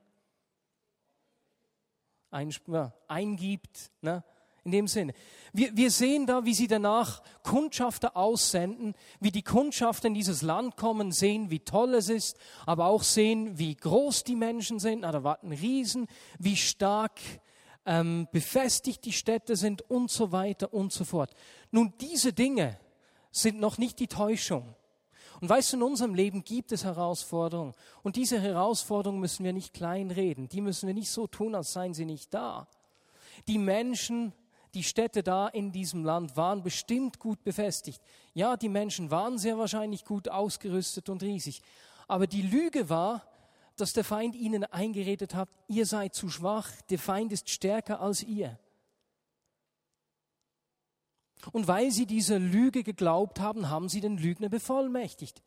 eingibt. 2.30 3.90
Ne? 4.00 4.24
In 4.64 4.72
dem 4.72 4.88
Sinne. 4.88 5.12
Wir, 5.52 5.76
wir 5.76 5.92
sehen 5.92 6.26
da, 6.26 6.44
wie 6.44 6.54
sie 6.54 6.66
danach 6.66 7.22
Kundschafter 7.44 8.16
aussenden, 8.16 8.94
wie 9.20 9.30
die 9.30 9.42
Kundschafter 9.42 10.08
in 10.08 10.14
dieses 10.14 10.42
Land 10.42 10.76
kommen, 10.76 11.12
sehen, 11.12 11.50
wie 11.50 11.60
toll 11.60 11.94
es 11.94 12.08
ist, 12.08 12.36
aber 12.66 12.86
auch 12.86 13.04
sehen, 13.04 13.58
wie 13.58 13.76
groß 13.76 14.24
die 14.24 14.34
Menschen 14.34 14.80
sind. 14.80 15.02
Na, 15.02 15.12
da 15.12 15.22
warten 15.22 15.52
Riesen, 15.52 16.08
wie 16.40 16.56
stark 16.56 17.20
ähm, 17.86 18.26
befestigt 18.32 19.04
die 19.04 19.12
Städte 19.12 19.54
sind 19.54 19.82
und 19.88 20.10
so 20.10 20.32
weiter 20.32 20.74
und 20.74 20.92
so 20.92 21.04
fort. 21.04 21.32
Nun, 21.70 21.94
diese 22.00 22.32
Dinge 22.32 22.78
sind 23.30 23.60
noch 23.60 23.78
nicht 23.78 24.00
die 24.00 24.08
Täuschung. 24.08 24.74
Und 25.40 25.48
weißt 25.48 25.72
du, 25.72 25.76
in 25.76 25.82
unserem 25.82 26.14
Leben 26.14 26.44
gibt 26.44 26.72
es 26.72 26.84
Herausforderungen. 26.84 27.74
Und 28.02 28.16
diese 28.16 28.40
Herausforderungen 28.40 29.20
müssen 29.20 29.44
wir 29.44 29.52
nicht 29.52 29.74
kleinreden. 29.74 30.48
Die 30.48 30.60
müssen 30.60 30.86
wir 30.86 30.94
nicht 30.94 31.10
so 31.10 31.26
tun, 31.26 31.54
als 31.54 31.72
seien 31.72 31.94
sie 31.94 32.06
nicht 32.06 32.32
da. 32.32 32.68
Die 33.46 33.58
Menschen, 33.58 34.32
die 34.74 34.82
Städte 34.82 35.22
da 35.22 35.48
in 35.48 35.72
diesem 35.72 36.04
Land 36.04 36.36
waren 36.36 36.62
bestimmt 36.62 37.18
gut 37.18 37.42
befestigt. 37.44 38.00
Ja, 38.34 38.56
die 38.56 38.68
Menschen 38.68 39.10
waren 39.10 39.38
sehr 39.38 39.58
wahrscheinlich 39.58 40.04
gut 40.04 40.28
ausgerüstet 40.28 41.08
und 41.08 41.22
riesig. 41.22 41.62
Aber 42.08 42.26
die 42.26 42.42
Lüge 42.42 42.88
war, 42.88 43.22
dass 43.76 43.92
der 43.92 44.04
Feind 44.04 44.34
ihnen 44.34 44.64
eingeredet 44.64 45.34
hat, 45.34 45.48
ihr 45.68 45.86
seid 45.86 46.14
zu 46.14 46.30
schwach, 46.30 46.70
der 46.88 46.98
Feind 46.98 47.32
ist 47.32 47.50
stärker 47.50 48.00
als 48.00 48.22
ihr. 48.22 48.58
Und 51.52 51.68
weil 51.68 51.90
sie 51.90 52.06
dieser 52.06 52.38
Lüge 52.38 52.82
geglaubt 52.82 53.40
haben, 53.40 53.68
haben 53.68 53.88
sie 53.88 54.00
den 54.00 54.18
Lügner 54.18 54.48
bevollmächtigt. 54.48 55.42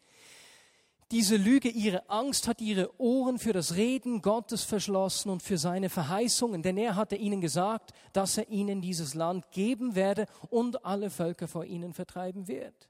Diese 1.12 1.38
Lüge, 1.38 1.69
ihre 1.69 2.08
Angst 2.08 2.47
hat 2.47 2.62
ihre 2.62 2.99
Ohren 2.99 3.39
für 3.39 3.52
das 3.52 3.75
Reden 3.75 4.21
Gottes 4.21 4.63
verschlossen 4.63 5.32
und 5.32 5.41
für 5.41 5.58
seine 5.58 5.89
Verheißungen, 5.89 6.62
denn 6.62 6.78
er 6.78 6.95
hatte 6.95 7.15
ihnen 7.15 7.41
gesagt, 7.41 7.93
dass 8.13 8.38
er 8.38 8.47
ihnen 8.49 8.80
dieses 8.80 9.15
Land 9.15 9.49
geben 9.49 9.95
werde 9.95 10.28
und 10.52 10.86
alle 10.86 11.10
Völker 11.10 11.47
vor 11.47 11.65
ihnen 11.65 11.95
vertreiben 11.95 12.47
wird. 12.47 12.89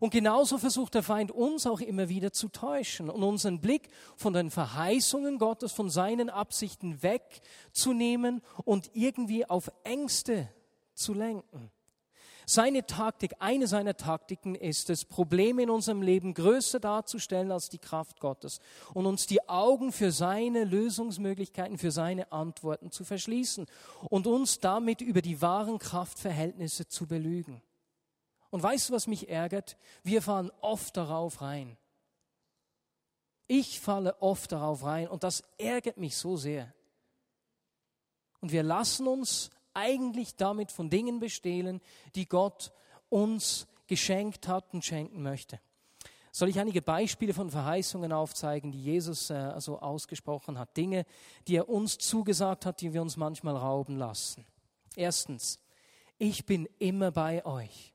Und 0.00 0.10
genauso 0.10 0.56
versucht 0.56 0.94
der 0.94 1.02
Feind 1.02 1.30
uns 1.30 1.66
auch 1.66 1.80
immer 1.80 2.08
wieder 2.08 2.32
zu 2.32 2.48
täuschen 2.48 3.10
und 3.10 3.22
unseren 3.22 3.60
Blick 3.60 3.90
von 4.16 4.32
den 4.32 4.50
Verheißungen 4.50 5.38
Gottes, 5.38 5.72
von 5.72 5.90
seinen 5.90 6.30
Absichten 6.30 7.02
wegzunehmen 7.02 8.40
und 8.64 8.90
irgendwie 8.94 9.44
auf 9.44 9.70
Ängste 9.82 10.48
zu 10.94 11.12
lenken. 11.12 11.70
Seine 12.46 12.86
Taktik, 12.86 13.32
eine 13.38 13.66
seiner 13.66 13.96
Taktiken 13.96 14.54
ist 14.54 14.90
es, 14.90 15.04
Probleme 15.04 15.62
in 15.62 15.70
unserem 15.70 16.02
Leben 16.02 16.34
größer 16.34 16.78
darzustellen 16.78 17.50
als 17.50 17.70
die 17.70 17.78
Kraft 17.78 18.20
Gottes 18.20 18.60
und 18.92 19.06
uns 19.06 19.26
die 19.26 19.48
Augen 19.48 19.92
für 19.92 20.12
seine 20.12 20.64
Lösungsmöglichkeiten, 20.64 21.78
für 21.78 21.90
seine 21.90 22.32
Antworten 22.32 22.90
zu 22.90 23.04
verschließen 23.04 23.66
und 24.10 24.26
uns 24.26 24.60
damit 24.60 25.00
über 25.00 25.22
die 25.22 25.40
wahren 25.40 25.78
Kraftverhältnisse 25.78 26.86
zu 26.86 27.06
belügen. 27.06 27.62
Und 28.50 28.62
weißt 28.62 28.90
du, 28.90 28.92
was 28.92 29.06
mich 29.06 29.28
ärgert? 29.28 29.76
Wir 30.02 30.20
fahren 30.20 30.52
oft 30.60 30.96
darauf 30.96 31.40
rein. 31.40 31.76
Ich 33.46 33.80
falle 33.80 34.20
oft 34.22 34.52
darauf 34.52 34.84
rein 34.84 35.08
und 35.08 35.24
das 35.24 35.42
ärgert 35.58 35.96
mich 35.96 36.16
so 36.16 36.36
sehr. 36.36 36.72
Und 38.40 38.52
wir 38.52 38.62
lassen 38.62 39.08
uns 39.08 39.50
eigentlich 39.74 40.36
damit 40.36 40.72
von 40.72 40.90
Dingen 40.90 41.20
bestehlen, 41.20 41.80
die 42.14 42.26
Gott 42.26 42.72
uns 43.08 43.66
geschenkt 43.86 44.48
hat 44.48 44.72
und 44.72 44.84
schenken 44.84 45.22
möchte. 45.22 45.60
Soll 46.32 46.48
ich 46.48 46.58
einige 46.58 46.82
Beispiele 46.82 47.32
von 47.32 47.48
Verheißungen 47.48 48.10
aufzeigen, 48.10 48.72
die 48.72 48.82
Jesus 48.82 49.30
äh, 49.30 49.34
also 49.34 49.78
ausgesprochen 49.78 50.58
hat? 50.58 50.76
Dinge, 50.76 51.06
die 51.46 51.56
er 51.56 51.68
uns 51.68 51.96
zugesagt 51.98 52.66
hat, 52.66 52.80
die 52.80 52.92
wir 52.92 53.02
uns 53.02 53.16
manchmal 53.16 53.56
rauben 53.56 53.98
lassen. 53.98 54.44
Erstens, 54.96 55.60
ich 56.18 56.44
bin 56.44 56.68
immer 56.78 57.12
bei 57.12 57.44
euch. 57.46 57.94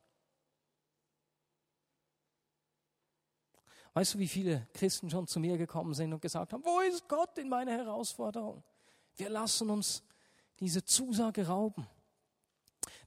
Weißt 3.93 4.13
du, 4.13 4.19
wie 4.19 4.27
viele 4.29 4.67
Christen 4.73 5.09
schon 5.09 5.27
zu 5.27 5.41
mir 5.41 5.57
gekommen 5.57 5.93
sind 5.93 6.13
und 6.13 6.21
gesagt 6.21 6.53
haben, 6.53 6.63
wo 6.63 6.79
ist 6.79 7.09
Gott 7.09 7.37
in 7.37 7.49
meiner 7.49 7.73
Herausforderung? 7.73 8.63
Wir 9.17 9.29
lassen 9.29 9.69
uns 9.69 10.01
diese 10.59 10.83
Zusage 10.83 11.47
rauben. 11.47 11.87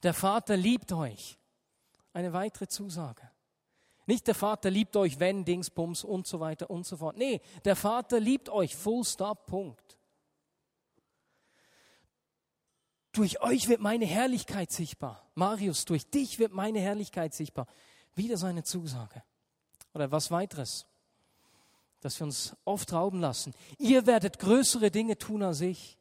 Der 0.02 0.14
Vater 0.14 0.56
liebt 0.56 0.92
euch. 0.92 1.38
Eine 2.12 2.32
weitere 2.32 2.68
Zusage. 2.68 3.30
Nicht 4.06 4.26
der 4.26 4.34
Vater 4.34 4.70
liebt 4.70 4.96
euch, 4.96 5.20
wenn, 5.20 5.44
Dingsbums 5.44 6.04
und 6.04 6.26
so 6.26 6.40
weiter 6.40 6.70
und 6.70 6.84
so 6.86 6.96
fort. 6.96 7.16
Nee, 7.16 7.40
der 7.64 7.76
Vater 7.76 8.18
liebt 8.18 8.48
euch, 8.48 8.74
full 8.74 9.04
stop, 9.04 9.46
Punkt. 9.46 9.96
Durch 13.12 13.40
euch 13.42 13.68
wird 13.68 13.80
meine 13.80 14.06
Herrlichkeit 14.06 14.72
sichtbar. 14.72 15.30
Marius, 15.34 15.84
durch 15.84 16.08
dich 16.08 16.38
wird 16.38 16.52
meine 16.52 16.80
Herrlichkeit 16.80 17.34
sichtbar. 17.34 17.66
Wieder 18.14 18.36
seine 18.36 18.64
Zusage. 18.64 19.22
Oder 19.94 20.10
was 20.10 20.30
weiteres, 20.30 20.86
dass 22.00 22.18
wir 22.18 22.26
uns 22.26 22.56
oft 22.64 22.92
rauben 22.92 23.20
lassen. 23.20 23.54
Ihr 23.78 24.06
werdet 24.06 24.38
größere 24.38 24.90
Dinge 24.90 25.18
tun 25.18 25.42
als 25.42 25.60
ich. 25.60 25.98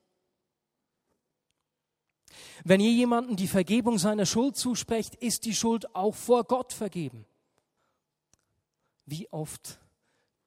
Wenn 2.64 2.80
ihr 2.80 2.92
jemandem 2.92 3.36
die 3.36 3.48
Vergebung 3.48 3.98
seiner 3.98 4.26
Schuld 4.26 4.56
zusprecht, 4.58 5.16
ist 5.16 5.46
die 5.46 5.56
Schuld 5.56 5.96
auch 5.96 6.16
vor 6.16 6.44
Gott 6.44 6.74
vergeben. 6.74 7.26
Wie 9.06 9.32
oft 9.32 9.80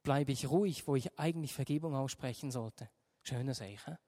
bleibe 0.02 0.32
ich 0.32 0.48
ruhig, 0.48 0.86
wo 0.86 0.96
ich 0.96 1.18
eigentlich 1.18 1.52
Vergebung 1.52 1.94
aussprechen 1.94 2.50
sollte? 2.50 2.88
Schöne 3.22 3.54
Sache. 3.54 3.98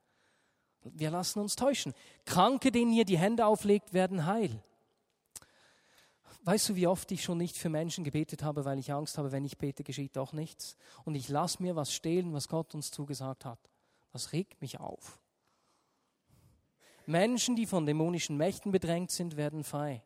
Wir 0.82 1.10
lassen 1.10 1.40
uns 1.40 1.56
täuschen. 1.56 1.94
Kranke, 2.24 2.70
denen 2.70 2.92
ihr 2.92 3.04
die 3.04 3.18
Hände 3.18 3.46
auflegt, 3.46 3.92
werden 3.92 4.26
heil. 4.26 4.62
Weißt 6.42 6.68
du, 6.68 6.76
wie 6.76 6.86
oft 6.86 7.10
ich 7.10 7.24
schon 7.24 7.38
nicht 7.38 7.56
für 7.56 7.68
Menschen 7.68 8.04
gebetet 8.04 8.44
habe, 8.44 8.64
weil 8.64 8.78
ich 8.78 8.92
Angst 8.92 9.18
habe, 9.18 9.32
wenn 9.32 9.44
ich 9.44 9.58
bete, 9.58 9.82
geschieht 9.82 10.14
doch 10.16 10.32
nichts. 10.32 10.76
Und 11.04 11.16
ich 11.16 11.28
lasse 11.28 11.60
mir 11.60 11.74
was 11.74 11.92
stehlen, 11.92 12.32
was 12.32 12.46
Gott 12.46 12.72
uns 12.72 12.92
zugesagt 12.92 13.44
hat. 13.44 13.58
Das 14.12 14.32
regt 14.32 14.60
mich 14.62 14.78
auf. 14.78 15.18
Menschen, 17.06 17.56
die 17.56 17.66
von 17.66 17.86
dämonischen 17.86 18.36
Mächten 18.36 18.72
bedrängt 18.72 19.10
sind, 19.10 19.36
werden 19.36 19.64
frei. 19.64 20.02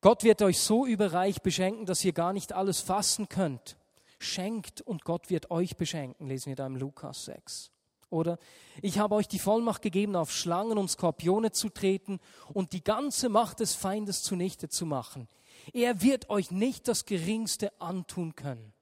Gott 0.00 0.22
wird 0.22 0.42
euch 0.42 0.60
so 0.60 0.86
überreich 0.86 1.42
beschenken, 1.42 1.86
dass 1.86 2.04
ihr 2.04 2.12
gar 2.12 2.32
nicht 2.32 2.52
alles 2.52 2.80
fassen 2.80 3.28
könnt. 3.28 3.76
Schenkt 4.18 4.80
und 4.80 5.04
Gott 5.04 5.30
wird 5.30 5.50
euch 5.50 5.76
beschenken, 5.76 6.26
lesen 6.28 6.50
wir 6.50 6.56
da 6.56 6.66
im 6.66 6.76
Lukas 6.76 7.24
6. 7.24 7.70
Oder 8.08 8.38
ich 8.82 8.98
habe 8.98 9.16
euch 9.16 9.26
die 9.26 9.38
Vollmacht 9.38 9.82
gegeben, 9.82 10.14
auf 10.14 10.30
Schlangen 10.30 10.78
und 10.78 10.90
Skorpione 10.90 11.50
zu 11.50 11.70
treten 11.70 12.20
und 12.52 12.72
die 12.72 12.84
ganze 12.84 13.28
Macht 13.28 13.60
des 13.60 13.74
Feindes 13.74 14.22
zunichte 14.22 14.68
zu 14.68 14.86
machen. 14.86 15.28
Er 15.72 16.02
wird 16.02 16.30
euch 16.30 16.50
nicht 16.50 16.86
das 16.86 17.04
Geringste 17.04 17.72
antun 17.80 18.36
können. 18.36 18.72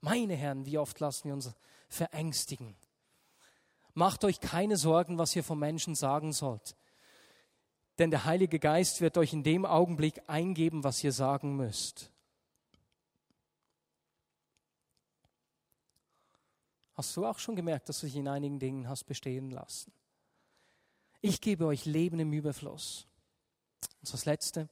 Meine 0.00 0.36
Herren, 0.36 0.66
wie 0.66 0.78
oft 0.78 1.00
lassen 1.00 1.24
wir 1.24 1.34
uns 1.34 1.52
verängstigen. 1.88 2.76
Macht 3.94 4.24
euch 4.24 4.40
keine 4.40 4.76
Sorgen, 4.76 5.18
was 5.18 5.34
ihr 5.34 5.44
vom 5.44 5.58
Menschen 5.58 5.94
sagen 5.94 6.32
sollt. 6.32 6.76
Denn 7.98 8.10
der 8.10 8.24
Heilige 8.24 8.58
Geist 8.58 9.00
wird 9.00 9.18
euch 9.18 9.32
in 9.32 9.42
dem 9.42 9.66
Augenblick 9.66 10.22
eingeben, 10.28 10.84
was 10.84 11.02
ihr 11.02 11.12
sagen 11.12 11.56
müsst. 11.56 12.12
Hast 16.94 17.16
du 17.16 17.26
auch 17.26 17.38
schon 17.38 17.56
gemerkt, 17.56 17.88
dass 17.88 18.00
du 18.00 18.06
dich 18.06 18.16
in 18.16 18.28
einigen 18.28 18.58
Dingen 18.58 18.88
hast 18.88 19.04
bestehen 19.04 19.50
lassen? 19.50 19.92
Ich 21.20 21.40
gebe 21.40 21.66
euch 21.66 21.84
Leben 21.84 22.20
im 22.20 22.32
Überfluss. 22.32 23.06
Und 24.00 24.12
das 24.12 24.24
Letzte. 24.24 24.68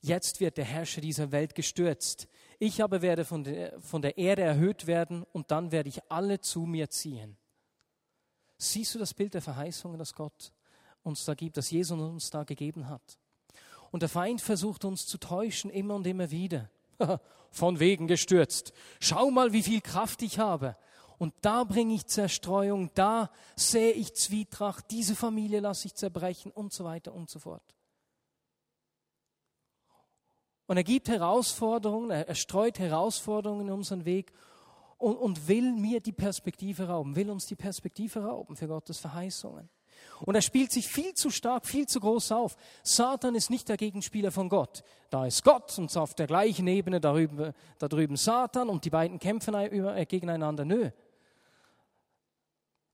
Jetzt 0.00 0.40
wird 0.40 0.56
der 0.56 0.64
Herrscher 0.64 1.00
dieser 1.00 1.32
Welt 1.32 1.54
gestürzt. 1.54 2.28
Ich 2.58 2.82
aber 2.82 3.02
werde 3.02 3.24
von 3.24 3.42
der, 3.44 3.80
von 3.80 4.02
der 4.02 4.18
Erde 4.18 4.42
erhöht 4.42 4.86
werden 4.86 5.24
und 5.32 5.50
dann 5.50 5.72
werde 5.72 5.88
ich 5.88 6.10
alle 6.10 6.40
zu 6.40 6.66
mir 6.66 6.90
ziehen. 6.90 7.36
Siehst 8.72 8.94
du 8.94 8.98
das 8.98 9.14
Bild 9.14 9.34
der 9.34 9.42
Verheißungen, 9.42 9.98
das 9.98 10.14
Gott 10.14 10.52
uns 11.02 11.24
da 11.24 11.34
gibt, 11.34 11.56
das 11.56 11.70
Jesus 11.70 11.98
uns 11.98 12.30
da 12.30 12.44
gegeben 12.44 12.88
hat? 12.88 13.18
Und 13.90 14.00
der 14.00 14.08
Feind 14.08 14.40
versucht 14.40 14.84
uns 14.84 15.06
zu 15.06 15.18
täuschen, 15.18 15.70
immer 15.70 15.94
und 15.94 16.06
immer 16.06 16.30
wieder. 16.30 16.68
Von 17.50 17.78
wegen 17.78 18.08
gestürzt. 18.08 18.72
Schau 18.98 19.30
mal, 19.30 19.52
wie 19.52 19.62
viel 19.62 19.80
Kraft 19.80 20.22
ich 20.22 20.38
habe. 20.38 20.76
Und 21.18 21.32
da 21.42 21.62
bringe 21.62 21.94
ich 21.94 22.06
Zerstreuung, 22.06 22.90
da 22.94 23.30
sehe 23.54 23.92
ich 23.92 24.14
Zwietracht, 24.14 24.90
diese 24.90 25.14
Familie 25.14 25.60
lasse 25.60 25.86
ich 25.86 25.94
zerbrechen 25.94 26.50
und 26.50 26.72
so 26.72 26.84
weiter 26.84 27.14
und 27.14 27.30
so 27.30 27.38
fort. 27.38 27.62
Und 30.66 30.76
er 30.76 30.84
gibt 30.84 31.08
Herausforderungen, 31.08 32.10
er 32.10 32.34
streut 32.34 32.78
Herausforderungen 32.78 33.68
in 33.68 33.72
unseren 33.72 34.04
Weg 34.04 34.32
und, 35.04 35.16
und 35.16 35.48
will 35.48 35.72
mir 35.72 36.00
die 36.00 36.12
Perspektive 36.12 36.88
rauben, 36.88 37.14
will 37.14 37.30
uns 37.30 37.46
die 37.46 37.56
Perspektive 37.56 38.24
rauben 38.24 38.56
für 38.56 38.66
Gottes 38.66 38.98
Verheißungen. 38.98 39.68
Und 40.20 40.34
er 40.34 40.42
spielt 40.42 40.72
sich 40.72 40.88
viel 40.88 41.14
zu 41.14 41.30
stark, 41.30 41.66
viel 41.66 41.86
zu 41.86 42.00
groß 42.00 42.32
auf. 42.32 42.56
Satan 42.82 43.34
ist 43.34 43.50
nicht 43.50 43.68
der 43.68 43.76
Gegenspieler 43.76 44.30
von 44.30 44.48
Gott. 44.48 44.82
Da 45.10 45.26
ist 45.26 45.44
Gott 45.44 45.78
und 45.78 45.94
auf 45.96 46.14
der 46.14 46.26
gleichen 46.26 46.66
Ebene 46.66 47.00
da 47.00 47.12
drüben, 47.12 47.52
da 47.78 47.88
drüben 47.88 48.16
Satan 48.16 48.68
und 48.68 48.84
die 48.84 48.90
beiden 48.90 49.18
kämpfen 49.18 49.54
äh, 49.54 50.06
gegeneinander. 50.06 50.64
Nö. 50.64 50.90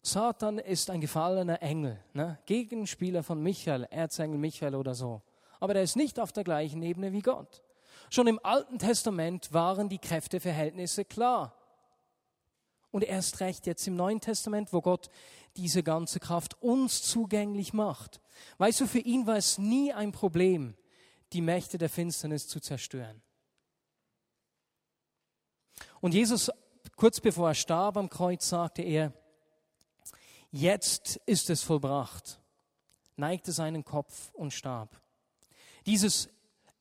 Satan 0.03 0.59
ist 0.59 0.91
ein 0.91 1.01
gefallener 1.01 1.63
Engel, 1.63 2.03
ne? 2.15 2.39
Gegenspieler 2.47 3.23
von 3.23 3.43
Michael, 3.43 3.85
Erzengel 3.91 4.39
Michael 4.39 4.75
oder 4.75 4.95
so. 4.95 5.21
Aber 5.61 5.75
er 5.75 5.83
ist 5.83 5.97
nicht 5.97 6.19
auf 6.19 6.33
der 6.33 6.43
gleichen 6.43 6.83
Ebene 6.83 7.13
wie 7.13 7.21
Gott. 7.21 7.63
Schon 8.09 8.27
im 8.27 8.41
Alten 8.43 8.79
Testament 8.79 9.53
waren 9.53 9.89
die 9.89 9.99
Kräfteverhältnisse 9.99 11.05
klar. 11.05 11.55
Und 12.91 13.05
erst 13.05 13.41
recht 13.41 13.67
jetzt 13.67 13.87
im 13.87 13.97
Neuen 13.97 14.21
Testament, 14.21 14.73
wo 14.73 14.81
Gott 14.81 15.11
diese 15.57 15.83
ganze 15.83 16.21
Kraft 16.21 16.61
uns 16.63 17.03
zugänglich 17.03 17.73
macht. 17.73 18.21
Weißt 18.59 18.81
du, 18.81 18.87
für 18.87 18.99
ihn 18.99 19.27
war 19.27 19.37
es 19.37 19.59
nie 19.59 19.93
ein 19.93 20.13
Problem, 20.13 20.75
die 21.33 21.41
Mächte 21.41 21.79
der 21.79 21.89
Finsternis 21.89 22.49
zu 22.49 22.61
zerstören. 22.61 23.23
Und 26.01 26.15
Jesus, 26.15 26.51
kurz 26.97 27.21
bevor 27.21 27.49
er 27.49 27.55
starb 27.55 27.97
am 27.97 28.09
Kreuz, 28.09 28.49
sagte 28.49 28.83
er, 28.83 29.13
jetzt 30.51 31.17
ist 31.27 31.51
es 31.51 31.63
vollbracht, 31.63 32.41
neigte 33.17 33.53
seinen 33.53 33.85
Kopf 33.85 34.31
und 34.33 34.53
starb. 34.53 35.01
Dieses 35.87 36.29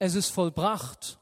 es 0.01 0.15
ist 0.15 0.29
vollbracht 0.29 1.19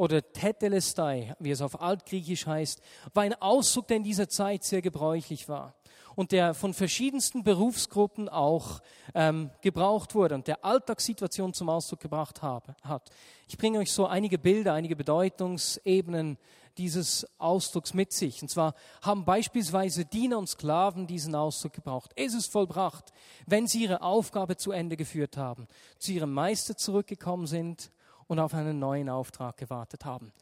oder 0.00 0.32
Tetelestai, 0.32 1.36
wie 1.40 1.50
es 1.50 1.60
auf 1.60 1.78
Altgriechisch 1.78 2.46
heißt, 2.46 2.80
war 3.12 3.22
ein 3.22 3.34
Ausdruck, 3.34 3.86
der 3.88 3.98
in 3.98 4.02
dieser 4.02 4.30
Zeit 4.30 4.64
sehr 4.64 4.80
gebräuchlich 4.80 5.46
war 5.46 5.74
und 6.16 6.32
der 6.32 6.54
von 6.54 6.72
verschiedensten 6.72 7.44
Berufsgruppen 7.44 8.30
auch 8.30 8.80
ähm, 9.14 9.50
gebraucht 9.60 10.14
wurde 10.14 10.36
und 10.36 10.46
der 10.46 10.64
Alltagssituation 10.64 11.52
zum 11.52 11.68
Ausdruck 11.68 12.00
gebracht 12.00 12.40
habe, 12.40 12.74
hat. 12.82 13.10
Ich 13.46 13.58
bringe 13.58 13.78
euch 13.78 13.92
so 13.92 14.06
einige 14.06 14.38
Bilder, 14.38 14.72
einige 14.72 14.96
Bedeutungsebenen 14.96 16.38
dieses 16.78 17.26
Ausdrucks 17.36 17.92
mit 17.92 18.14
sich. 18.14 18.40
Und 18.40 18.48
zwar 18.48 18.72
haben 19.02 19.26
beispielsweise 19.26 20.06
Diener 20.06 20.38
und 20.38 20.48
Sklaven 20.48 21.08
diesen 21.08 21.34
Ausdruck 21.34 21.74
gebraucht. 21.74 22.12
Es 22.16 22.32
ist 22.32 22.50
vollbracht, 22.50 23.12
wenn 23.44 23.66
sie 23.66 23.82
ihre 23.82 24.00
Aufgabe 24.00 24.56
zu 24.56 24.72
Ende 24.72 24.96
geführt 24.96 25.36
haben, 25.36 25.68
zu 25.98 26.12
ihrem 26.12 26.32
Meister 26.32 26.74
zurückgekommen 26.74 27.46
sind 27.46 27.90
und 28.30 28.38
auf 28.38 28.54
einen 28.54 28.78
neuen 28.78 29.08
Auftrag 29.08 29.56
gewartet 29.56 30.04
haben. 30.04 30.32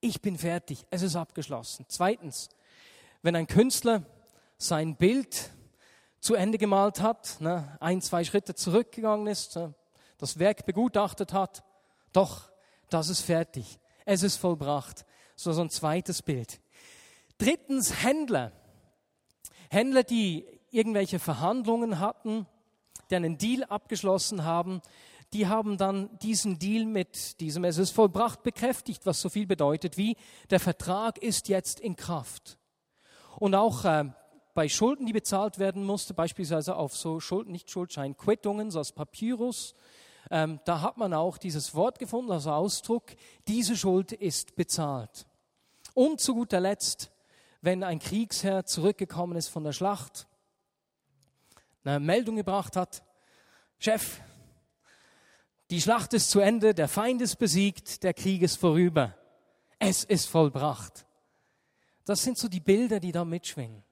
Ich 0.00 0.20
bin 0.20 0.36
fertig, 0.36 0.84
es 0.90 1.00
ist 1.00 1.16
abgeschlossen. 1.16 1.86
Zweitens, 1.88 2.50
wenn 3.22 3.34
ein 3.34 3.46
Künstler 3.46 4.02
sein 4.58 4.96
Bild 4.96 5.50
zu 6.20 6.34
Ende 6.34 6.58
gemalt 6.58 7.00
hat, 7.00 7.40
ne, 7.40 7.78
ein, 7.80 8.02
zwei 8.02 8.22
Schritte 8.24 8.54
zurückgegangen 8.54 9.28
ist, 9.28 9.58
das 10.18 10.38
Werk 10.38 10.66
begutachtet 10.66 11.32
hat, 11.32 11.64
doch, 12.12 12.52
das 12.90 13.08
ist 13.08 13.22
fertig, 13.22 13.78
es 14.04 14.22
ist 14.22 14.36
vollbracht. 14.36 15.06
So, 15.34 15.54
so 15.54 15.62
ein 15.62 15.70
zweites 15.70 16.20
Bild. 16.20 16.60
Drittens 17.38 18.02
Händler. 18.04 18.52
Händler, 19.70 20.02
die 20.02 20.44
irgendwelche 20.70 21.18
Verhandlungen 21.18 21.98
hatten, 21.98 22.46
die 23.08 23.16
einen 23.16 23.38
Deal 23.38 23.64
abgeschlossen 23.64 24.44
haben, 24.44 24.82
die 25.32 25.46
haben 25.46 25.78
dann 25.78 26.18
diesen 26.18 26.58
Deal 26.58 26.84
mit 26.84 27.40
diesem 27.40 27.64
Es 27.64 27.78
ist 27.78 27.92
vollbracht 27.92 28.42
bekräftigt, 28.42 29.06
was 29.06 29.20
so 29.20 29.28
viel 29.28 29.46
bedeutet 29.46 29.96
wie 29.96 30.16
der 30.50 30.60
Vertrag 30.60 31.18
ist 31.18 31.48
jetzt 31.48 31.80
in 31.80 31.96
Kraft. 31.96 32.58
Und 33.38 33.54
auch 33.54 33.84
äh, 33.84 34.04
bei 34.54 34.68
Schulden, 34.68 35.06
die 35.06 35.12
bezahlt 35.12 35.58
werden 35.58 35.84
mussten, 35.84 36.14
beispielsweise 36.14 36.76
auf 36.76 36.96
so 36.96 37.20
Schulden, 37.20 37.52
nicht 37.52 37.70
Schuldschein, 37.70 38.16
Quittungen, 38.16 38.70
so 38.70 38.78
als 38.78 38.92
Papyrus, 38.92 39.74
ähm, 40.30 40.60
da 40.64 40.82
hat 40.82 40.98
man 40.98 41.14
auch 41.14 41.38
dieses 41.38 41.74
Wort 41.74 41.98
gefunden, 41.98 42.32
also 42.32 42.52
Ausdruck, 42.52 43.04
diese 43.48 43.76
Schuld 43.76 44.12
ist 44.12 44.54
bezahlt. 44.54 45.26
Und 45.94 46.20
zu 46.20 46.34
guter 46.34 46.60
Letzt, 46.60 47.10
wenn 47.60 47.82
ein 47.82 47.98
Kriegsherr 47.98 48.64
zurückgekommen 48.64 49.36
ist 49.36 49.48
von 49.48 49.64
der 49.64 49.72
Schlacht, 49.72 50.26
eine 51.84 52.00
Meldung 52.00 52.36
gebracht 52.36 52.76
hat, 52.76 53.02
Chef, 53.78 54.20
die 55.72 55.80
Schlacht 55.80 56.12
ist 56.12 56.30
zu 56.30 56.40
Ende, 56.40 56.74
der 56.74 56.86
Feind 56.86 57.22
ist 57.22 57.36
besiegt, 57.36 58.02
der 58.02 58.12
Krieg 58.12 58.42
ist 58.42 58.56
vorüber. 58.56 59.16
Es 59.78 60.04
ist 60.04 60.26
vollbracht. 60.26 61.06
Das 62.04 62.22
sind 62.22 62.36
so 62.36 62.46
die 62.46 62.60
Bilder, 62.60 63.00
die 63.00 63.10
da 63.10 63.24
mitschwingen. 63.24 63.82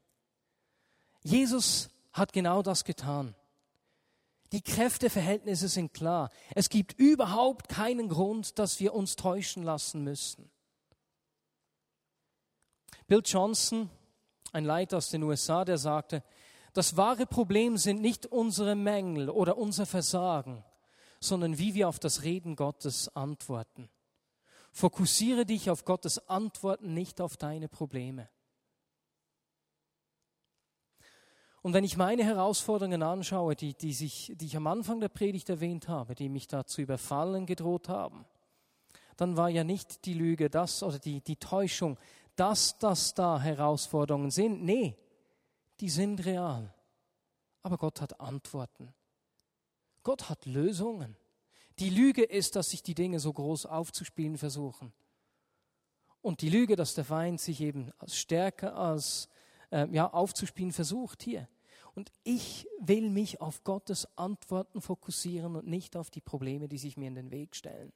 Jesus 1.22 1.88
hat 2.12 2.34
genau 2.34 2.60
das 2.60 2.84
getan. 2.84 3.34
Die 4.52 4.60
Kräfteverhältnisse 4.60 5.68
sind 5.68 5.94
klar. 5.94 6.28
Es 6.54 6.68
gibt 6.68 6.92
überhaupt 6.98 7.70
keinen 7.70 8.10
Grund, 8.10 8.58
dass 8.58 8.78
wir 8.78 8.92
uns 8.92 9.16
täuschen 9.16 9.62
lassen 9.62 10.04
müssen. 10.04 10.50
Bill 13.06 13.22
Johnson, 13.24 13.88
ein 14.52 14.66
Leiter 14.66 14.98
aus 14.98 15.08
den 15.08 15.22
USA, 15.22 15.64
der 15.64 15.78
sagte, 15.78 16.22
das 16.74 16.98
wahre 16.98 17.24
Problem 17.24 17.78
sind 17.78 18.02
nicht 18.02 18.26
unsere 18.26 18.74
Mängel 18.74 19.30
oder 19.30 19.56
unser 19.56 19.86
Versagen, 19.86 20.62
sondern 21.20 21.58
wie 21.58 21.74
wir 21.74 21.88
auf 21.88 21.98
das 21.98 22.22
Reden 22.22 22.56
Gottes 22.56 23.14
antworten. 23.14 23.88
Fokussiere 24.72 25.44
dich 25.44 25.70
auf 25.70 25.84
Gottes 25.84 26.28
Antworten, 26.28 26.94
nicht 26.94 27.20
auf 27.20 27.36
deine 27.36 27.68
Probleme. 27.68 28.28
Und 31.62 31.74
wenn 31.74 31.84
ich 31.84 31.98
meine 31.98 32.24
Herausforderungen 32.24 33.02
anschaue, 33.02 33.54
die, 33.54 33.74
die, 33.74 33.92
sich, 33.92 34.32
die 34.34 34.46
ich 34.46 34.56
am 34.56 34.66
Anfang 34.66 35.00
der 35.00 35.10
Predigt 35.10 35.50
erwähnt 35.50 35.88
habe, 35.88 36.14
die 36.14 36.30
mich 36.30 36.48
da 36.48 36.64
zu 36.64 36.80
überfallen 36.80 37.44
gedroht 37.44 37.88
haben, 37.88 38.24
dann 39.16 39.36
war 39.36 39.50
ja 39.50 39.62
nicht 39.62 40.06
die 40.06 40.14
Lüge 40.14 40.48
das 40.48 40.82
oder 40.82 40.98
die, 40.98 41.20
die 41.20 41.36
Täuschung, 41.36 41.98
dass 42.36 42.78
das 42.78 43.12
da 43.12 43.38
Herausforderungen 43.38 44.30
sind. 44.30 44.62
Nee, 44.62 44.96
die 45.80 45.90
sind 45.90 46.24
real. 46.24 46.72
Aber 47.62 47.76
Gott 47.76 48.00
hat 48.00 48.18
Antworten. 48.18 48.94
Gott 50.02 50.28
hat 50.28 50.46
Lösungen. 50.46 51.16
Die 51.78 51.90
Lüge 51.90 52.22
ist, 52.22 52.56
dass 52.56 52.70
sich 52.70 52.82
die 52.82 52.94
Dinge 52.94 53.20
so 53.20 53.32
groß 53.32 53.66
aufzuspielen 53.66 54.38
versuchen. 54.38 54.92
Und 56.22 56.42
die 56.42 56.50
Lüge, 56.50 56.76
dass 56.76 56.94
der 56.94 57.04
Feind 57.04 57.40
sich 57.40 57.60
eben 57.60 57.90
als 57.98 58.16
stärker 58.16 58.76
als 58.76 59.28
äh, 59.70 59.88
ja, 59.90 60.12
aufzuspielen 60.12 60.72
versucht 60.72 61.22
hier. 61.22 61.48
Und 61.94 62.12
ich 62.22 62.68
will 62.78 63.10
mich 63.10 63.40
auf 63.40 63.64
Gottes 63.64 64.06
Antworten 64.16 64.80
fokussieren 64.80 65.56
und 65.56 65.66
nicht 65.66 65.96
auf 65.96 66.10
die 66.10 66.20
Probleme, 66.20 66.68
die 66.68 66.78
sich 66.78 66.96
mir 66.96 67.08
in 67.08 67.14
den 67.14 67.30
Weg 67.30 67.56
stellen. 67.56 67.92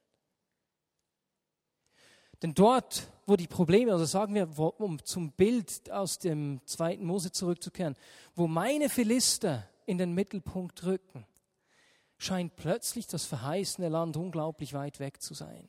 Denn 2.43 2.55
dort, 2.55 3.11
wo 3.27 3.37
die 3.37 3.47
Probleme, 3.47 3.93
also 3.93 4.05
sagen 4.05 4.35
wir, 4.35 4.57
wo, 4.57 4.67
um 4.67 5.03
zum 5.05 5.33
Bild 5.33 5.90
aus 5.90 6.19
dem 6.19 6.61
zweiten 6.67 7.05
Mose 7.05 7.31
zurückzukehren, 7.31 7.97
wo 8.35 8.47
meine 8.47 8.88
Philister 8.88 9.69
in 9.87 9.99
den 9.99 10.12
Mittelpunkt 10.12 10.85
rücken, 10.85 11.27
scheint 12.18 12.57
plötzlich 12.57 13.07
das 13.07 13.24
verheißene 13.24 13.88
Land 13.88 14.16
unglaublich 14.16 14.74
weit 14.74 15.00
weg 15.00 15.20
zu 15.20 15.35
sein. 15.35 15.68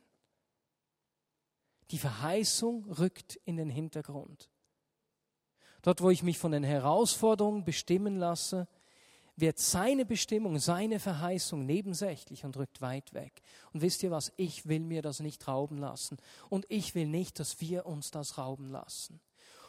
Die 1.91 1.97
Verheißung 1.97 2.91
rückt 2.91 3.35
in 3.45 3.57
den 3.57 3.69
Hintergrund. 3.69 4.49
Dort, 5.81 6.01
wo 6.01 6.09
ich 6.09 6.23
mich 6.23 6.39
von 6.39 6.51
den 6.51 6.63
Herausforderungen 6.63 7.63
bestimmen 7.63 8.17
lasse, 8.17 8.67
wird 9.35 9.59
seine 9.59 10.05
Bestimmung, 10.05 10.59
seine 10.59 10.99
Verheißung 10.99 11.65
nebensächlich 11.65 12.45
und 12.45 12.57
rückt 12.57 12.81
weit 12.81 13.13
weg. 13.13 13.41
Und 13.73 13.81
wisst 13.81 14.01
ihr 14.01 14.09
was? 14.09 14.31
Ich 14.37 14.67
will 14.67 14.79
mir 14.79 15.01
das 15.01 15.19
nicht 15.19 15.47
rauben 15.47 15.77
lassen. 15.77 16.17
Und 16.49 16.65
ich 16.69 16.95
will 16.95 17.07
nicht, 17.07 17.39
dass 17.39 17.59
wir 17.59 17.85
uns 17.85 18.11
das 18.11 18.37
rauben 18.37 18.69
lassen. 18.69 19.19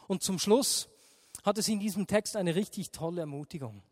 Und 0.07 0.23
zum 0.23 0.39
Schluss 0.39 0.89
hat 1.45 1.59
es 1.59 1.69
in 1.69 1.81
diesem 1.81 2.07
Text 2.07 2.37
eine 2.37 2.55
richtig 2.55 2.93
tolle 2.93 3.23
Ermutigung. 3.23 3.83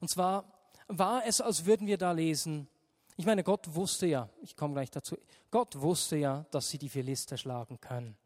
Und 0.00 0.08
zwar 0.08 0.55
war 0.88 1.26
es, 1.26 1.40
als 1.40 1.66
würden 1.66 1.86
wir 1.86 1.98
da 1.98 2.12
lesen, 2.12 2.68
ich 3.16 3.24
meine, 3.24 3.42
Gott 3.42 3.74
wusste 3.74 4.06
ja, 4.06 4.28
ich 4.42 4.56
komme 4.56 4.74
gleich 4.74 4.90
dazu, 4.90 5.16
Gott 5.50 5.80
wusste 5.80 6.16
ja, 6.16 6.44
dass 6.50 6.68
sie 6.68 6.78
die 6.78 6.90
Philister 6.90 7.38
schlagen 7.38 7.80
können. 7.80 8.16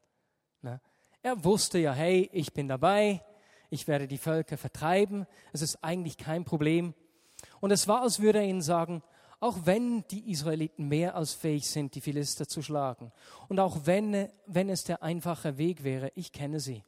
Ne? 0.62 0.80
Er 1.22 1.44
wusste 1.44 1.78
ja, 1.78 1.92
hey, 1.92 2.28
ich 2.32 2.52
bin 2.52 2.66
dabei, 2.66 3.22
ich 3.70 3.86
werde 3.86 4.08
die 4.08 4.18
Völker 4.18 4.58
vertreiben, 4.58 5.26
es 5.52 5.62
ist 5.62 5.84
eigentlich 5.84 6.18
kein 6.18 6.44
Problem. 6.44 6.94
Und 7.60 7.70
es 7.70 7.86
war, 7.86 8.02
als 8.02 8.20
würde 8.20 8.40
er 8.40 8.46
ihnen 8.46 8.62
sagen, 8.62 9.02
auch 9.38 9.58
wenn 9.64 10.04
die 10.10 10.30
Israeliten 10.30 10.88
mehr 10.88 11.14
als 11.14 11.34
fähig 11.34 11.68
sind, 11.68 11.94
die 11.94 12.00
Philister 12.00 12.48
zu 12.48 12.60
schlagen, 12.60 13.12
und 13.48 13.60
auch 13.60 13.86
wenn, 13.86 14.28
wenn 14.46 14.68
es 14.68 14.84
der 14.84 15.02
einfache 15.02 15.56
Weg 15.56 15.84
wäre, 15.84 16.10
ich 16.14 16.32
kenne 16.32 16.58
sie. 16.58 16.84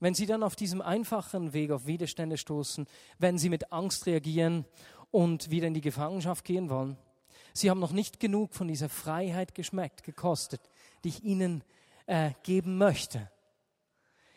Wenn 0.00 0.14
sie 0.14 0.26
dann 0.26 0.42
auf 0.42 0.54
diesem 0.54 0.80
einfachen 0.80 1.52
Weg 1.52 1.70
auf 1.70 1.86
Widerstände 1.86 2.38
stoßen, 2.38 2.86
wenn 3.18 3.38
sie 3.38 3.48
mit 3.48 3.72
Angst 3.72 4.06
reagieren 4.06 4.64
und 5.10 5.50
wieder 5.50 5.66
in 5.66 5.74
die 5.74 5.80
Gefangenschaft 5.80 6.44
gehen 6.44 6.70
wollen, 6.70 6.96
sie 7.52 7.70
haben 7.70 7.80
noch 7.80 7.92
nicht 7.92 8.20
genug 8.20 8.54
von 8.54 8.68
dieser 8.68 8.88
Freiheit 8.88 9.54
geschmeckt, 9.54 10.04
gekostet, 10.04 10.60
die 11.02 11.08
ich 11.08 11.24
ihnen 11.24 11.64
äh, 12.06 12.30
geben 12.44 12.78
möchte. 12.78 13.30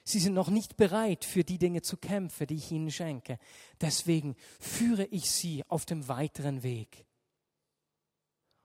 Sie 0.03 0.19
sind 0.19 0.33
noch 0.33 0.49
nicht 0.49 0.77
bereit, 0.77 1.25
für 1.25 1.43
die 1.43 1.59
Dinge 1.59 1.83
zu 1.83 1.95
kämpfen, 1.95 2.47
die 2.47 2.55
ich 2.55 2.71
ihnen 2.71 2.89
schenke. 2.89 3.37
Deswegen 3.79 4.35
führe 4.59 5.05
ich 5.05 5.29
sie 5.29 5.63
auf 5.67 5.85
dem 5.85 6.07
weiteren 6.07 6.63
Weg. 6.63 7.05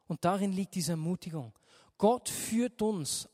Und 0.07 0.25
darin 0.25 0.53
liegt 0.53 0.75
diese 0.75 0.93
Ermutigung. 0.93 1.53
Gott 1.99 2.29
führt 2.29 2.81
uns 2.81 3.29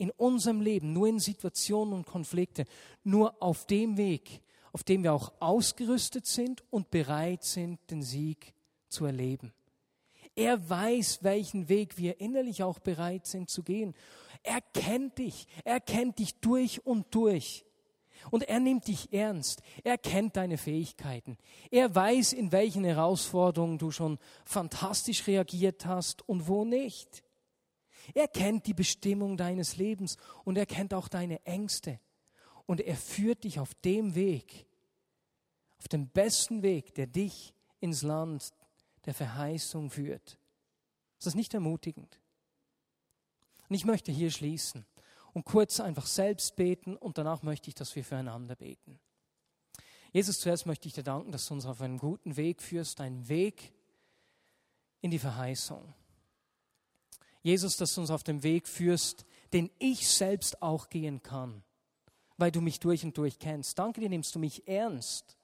in 0.00 0.10
unserem 0.12 0.62
Leben, 0.62 0.94
nur 0.94 1.08
in 1.08 1.18
Situationen 1.18 1.92
und 1.92 2.06
Konflikte, 2.06 2.64
nur 3.04 3.42
auf 3.42 3.66
dem 3.66 3.98
Weg, 3.98 4.40
auf 4.72 4.82
dem 4.82 5.02
wir 5.02 5.12
auch 5.12 5.32
ausgerüstet 5.40 6.26
sind 6.26 6.64
und 6.70 6.90
bereit 6.90 7.44
sind, 7.44 7.78
den 7.90 8.02
Sieg 8.02 8.54
zu 8.88 9.04
erleben. 9.04 9.52
Er 10.34 10.70
weiß, 10.70 11.22
welchen 11.22 11.68
Weg 11.68 11.98
wir 11.98 12.18
innerlich 12.18 12.62
auch 12.62 12.78
bereit 12.78 13.26
sind 13.26 13.50
zu 13.50 13.62
gehen. 13.62 13.94
Er 14.42 14.62
kennt 14.62 15.18
dich. 15.18 15.46
Er 15.64 15.80
kennt 15.80 16.18
dich 16.18 16.40
durch 16.40 16.86
und 16.86 17.14
durch. 17.14 17.66
Und 18.30 18.44
er 18.44 18.60
nimmt 18.60 18.88
dich 18.88 19.12
ernst. 19.12 19.62
Er 19.84 19.98
kennt 19.98 20.36
deine 20.36 20.56
Fähigkeiten. 20.56 21.36
Er 21.70 21.94
weiß, 21.94 22.32
in 22.32 22.52
welchen 22.52 22.84
Herausforderungen 22.84 23.76
du 23.76 23.90
schon 23.90 24.18
fantastisch 24.46 25.26
reagiert 25.26 25.84
hast 25.84 26.26
und 26.26 26.48
wo 26.48 26.64
nicht. 26.64 27.22
Er 28.14 28.28
kennt 28.28 28.66
die 28.66 28.74
Bestimmung 28.74 29.36
deines 29.36 29.76
Lebens 29.76 30.16
und 30.44 30.56
er 30.56 30.66
kennt 30.66 30.94
auch 30.94 31.08
deine 31.08 31.44
Ängste. 31.44 32.00
Und 32.66 32.80
er 32.80 32.96
führt 32.96 33.44
dich 33.44 33.58
auf 33.58 33.74
dem 33.74 34.14
Weg, 34.14 34.66
auf 35.78 35.88
dem 35.88 36.08
besten 36.08 36.62
Weg, 36.62 36.94
der 36.94 37.06
dich 37.06 37.54
ins 37.80 38.02
Land 38.02 38.52
der 39.06 39.14
Verheißung 39.14 39.90
führt. 39.90 40.38
Ist 41.18 41.26
das 41.26 41.34
nicht 41.34 41.52
ermutigend? 41.54 42.20
Und 43.68 43.74
ich 43.74 43.84
möchte 43.84 44.12
hier 44.12 44.30
schließen 44.30 44.86
und 45.32 45.44
kurz 45.44 45.80
einfach 45.80 46.06
selbst 46.06 46.56
beten 46.56 46.96
und 46.96 47.18
danach 47.18 47.42
möchte 47.42 47.68
ich, 47.68 47.74
dass 47.74 47.94
wir 47.94 48.04
füreinander 48.04 48.56
beten. 48.56 48.98
Jesus, 50.12 50.40
zuerst 50.40 50.66
möchte 50.66 50.88
ich 50.88 50.94
dir 50.94 51.04
danken, 51.04 51.30
dass 51.30 51.46
du 51.46 51.54
uns 51.54 51.66
auf 51.66 51.80
einen 51.80 51.98
guten 51.98 52.36
Weg 52.36 52.62
führst, 52.62 53.00
einen 53.00 53.28
Weg 53.28 53.72
in 55.00 55.10
die 55.10 55.20
Verheißung. 55.20 55.94
Jesus, 57.42 57.76
dass 57.76 57.94
du 57.94 58.00
uns 58.02 58.10
auf 58.10 58.22
dem 58.22 58.42
Weg 58.42 58.68
führst, 58.68 59.24
den 59.52 59.70
ich 59.78 60.08
selbst 60.08 60.62
auch 60.62 60.88
gehen 60.88 61.22
kann, 61.22 61.62
weil 62.36 62.50
du 62.50 62.60
mich 62.60 62.80
durch 62.80 63.04
und 63.04 63.16
durch 63.16 63.38
kennst. 63.38 63.78
Danke 63.78 64.00
dir, 64.00 64.08
nimmst 64.08 64.34
du 64.34 64.38
mich 64.38 64.66
ernst. 64.68 65.36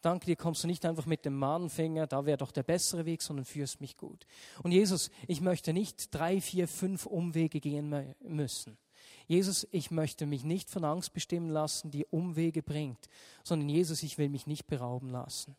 Danke 0.00 0.26
dir, 0.26 0.36
kommst 0.36 0.62
du 0.62 0.68
nicht 0.68 0.84
einfach 0.86 1.06
mit 1.06 1.24
dem 1.24 1.36
Mahnfinger, 1.36 2.06
da 2.06 2.24
wäre 2.24 2.38
doch 2.38 2.52
der 2.52 2.62
bessere 2.62 3.04
Weg, 3.04 3.20
sondern 3.20 3.44
führst 3.44 3.80
mich 3.80 3.96
gut. 3.96 4.26
Und 4.62 4.70
Jesus, 4.70 5.10
ich 5.26 5.40
möchte 5.40 5.72
nicht 5.72 6.14
drei, 6.14 6.40
vier, 6.40 6.68
fünf 6.68 7.04
Umwege 7.06 7.58
gehen 7.58 8.14
müssen. 8.20 8.78
Jesus, 9.26 9.66
ich 9.72 9.90
möchte 9.90 10.26
mich 10.26 10.44
nicht 10.44 10.70
von 10.70 10.84
Angst 10.84 11.12
bestimmen 11.12 11.50
lassen, 11.50 11.90
die 11.90 12.06
Umwege 12.06 12.62
bringt, 12.62 13.08
sondern 13.42 13.68
Jesus, 13.68 14.02
ich 14.02 14.18
will 14.18 14.28
mich 14.28 14.46
nicht 14.46 14.66
berauben 14.66 15.10
lassen. 15.10 15.56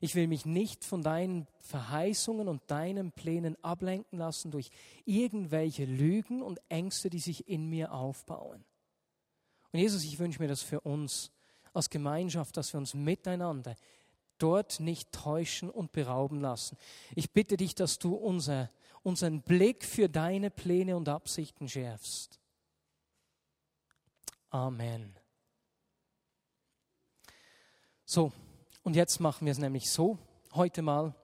Ich 0.00 0.14
will 0.14 0.26
mich 0.26 0.46
nicht 0.46 0.84
von 0.84 1.02
deinen 1.02 1.46
Verheißungen 1.60 2.48
und 2.48 2.62
deinen 2.68 3.12
Plänen 3.12 3.62
ablenken 3.62 4.18
lassen 4.18 4.50
durch 4.50 4.70
irgendwelche 5.04 5.84
Lügen 5.84 6.42
und 6.42 6.58
Ängste, 6.70 7.10
die 7.10 7.18
sich 7.18 7.48
in 7.48 7.68
mir 7.68 7.92
aufbauen. 7.92 8.64
Und 9.72 9.78
Jesus, 9.78 10.02
ich 10.04 10.18
wünsche 10.18 10.40
mir 10.40 10.48
das 10.48 10.62
für 10.62 10.80
uns 10.80 11.30
als 11.74 11.90
Gemeinschaft, 11.90 12.56
dass 12.56 12.72
wir 12.72 12.78
uns 12.78 12.94
miteinander 12.94 13.76
dort 14.38 14.80
nicht 14.80 15.12
täuschen 15.12 15.68
und 15.70 15.92
berauben 15.92 16.40
lassen. 16.40 16.78
Ich 17.14 17.30
bitte 17.30 17.58
dich, 17.58 17.74
dass 17.74 17.98
du 17.98 18.14
unser, 18.14 18.70
unseren 19.02 19.42
Blick 19.42 19.84
für 19.84 20.08
deine 20.08 20.50
Pläne 20.50 20.96
und 20.96 21.08
Absichten 21.08 21.68
schärfst. 21.68 22.40
Amen. 24.48 25.14
So, 28.04 28.32
und 28.90 28.96
jetzt 28.96 29.20
machen 29.20 29.44
wir 29.46 29.52
es 29.52 29.58
nämlich 29.58 29.88
so, 29.88 30.18
heute 30.52 30.82
mal, 30.82 31.14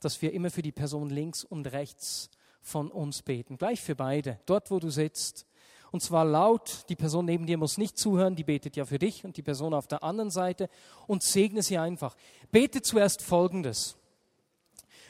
dass 0.00 0.20
wir 0.22 0.32
immer 0.32 0.50
für 0.50 0.62
die 0.62 0.72
Person 0.72 1.08
links 1.08 1.44
und 1.44 1.68
rechts 1.68 2.30
von 2.60 2.90
uns 2.90 3.22
beten. 3.22 3.58
Gleich 3.58 3.80
für 3.80 3.94
beide, 3.94 4.40
dort 4.44 4.72
wo 4.72 4.80
du 4.80 4.90
sitzt. 4.90 5.46
Und 5.92 6.02
zwar 6.02 6.24
laut, 6.24 6.84
die 6.88 6.96
Person 6.96 7.26
neben 7.26 7.46
dir 7.46 7.58
muss 7.58 7.78
nicht 7.78 7.96
zuhören, 7.96 8.34
die 8.34 8.42
betet 8.42 8.74
ja 8.74 8.84
für 8.84 8.98
dich 8.98 9.24
und 9.24 9.36
die 9.36 9.42
Person 9.44 9.72
auf 9.72 9.86
der 9.86 10.02
anderen 10.02 10.32
Seite 10.32 10.68
und 11.06 11.22
segne 11.22 11.62
sie 11.62 11.78
einfach. 11.78 12.16
Bete 12.50 12.82
zuerst 12.82 13.22
Folgendes. 13.22 13.94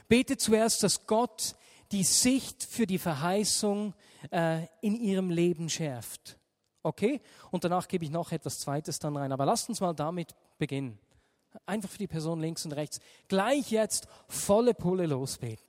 Bete 0.06 0.36
zuerst, 0.36 0.82
dass 0.82 1.06
Gott 1.06 1.56
die 1.92 2.04
Sicht 2.04 2.62
für 2.62 2.86
die 2.86 2.98
Verheißung 2.98 3.94
äh, 4.30 4.66
in 4.82 4.96
ihrem 4.96 5.30
Leben 5.30 5.70
schärft. 5.70 6.36
Okay? 6.82 7.22
Und 7.50 7.64
danach 7.64 7.88
gebe 7.88 8.04
ich 8.04 8.10
noch 8.10 8.32
etwas 8.32 8.58
Zweites 8.58 8.98
dann 8.98 9.16
rein. 9.16 9.32
Aber 9.32 9.46
lasst 9.46 9.70
uns 9.70 9.80
mal 9.80 9.94
damit 9.94 10.34
beginnen. 10.58 10.98
Einfach 11.66 11.90
für 11.90 11.98
die 11.98 12.06
Person 12.06 12.40
links 12.40 12.64
und 12.64 12.72
rechts. 12.72 13.00
Gleich 13.28 13.70
jetzt 13.70 14.06
volle 14.28 14.74
Pulle 14.74 15.06
losbeten. 15.06 15.64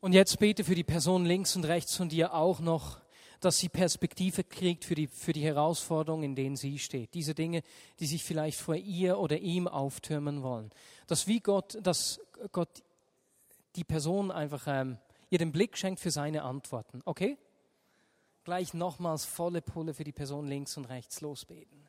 Und 0.00 0.14
jetzt 0.14 0.38
bete 0.38 0.64
für 0.64 0.74
die 0.74 0.84
Person 0.84 1.24
links 1.24 1.54
und 1.54 1.64
rechts 1.64 1.96
von 1.96 2.08
dir 2.08 2.34
auch 2.34 2.58
noch, 2.58 3.00
dass 3.38 3.58
sie 3.58 3.68
Perspektive 3.68 4.44
kriegt 4.44 4.84
für 4.84 4.94
die, 4.94 5.06
für 5.06 5.32
die 5.32 5.42
Herausforderungen, 5.42 6.24
in 6.24 6.34
denen 6.34 6.56
sie 6.56 6.78
steht. 6.78 7.14
Diese 7.14 7.34
Dinge, 7.34 7.62
die 8.00 8.06
sich 8.06 8.24
vielleicht 8.24 8.58
vor 8.58 8.76
ihr 8.76 9.18
oder 9.18 9.38
ihm 9.38 9.68
auftürmen 9.68 10.42
wollen. 10.42 10.70
Dass 11.06 11.26
wie 11.26 11.40
Gott, 11.40 11.78
dass 11.82 12.20
Gott 12.52 12.82
die 13.76 13.84
Person 13.84 14.30
einfach 14.30 14.64
ähm, 14.66 14.98
ihr 15.30 15.38
den 15.38 15.52
Blick 15.52 15.76
schenkt 15.76 16.00
für 16.00 16.10
seine 16.10 16.42
Antworten. 16.42 17.00
Okay? 17.04 17.36
Gleich 18.44 18.74
nochmals 18.74 19.24
volle 19.24 19.62
Pulle 19.62 19.94
für 19.94 20.04
die 20.04 20.12
Person 20.12 20.46
links 20.46 20.76
und 20.76 20.86
rechts 20.86 21.20
losbeten. 21.20 21.88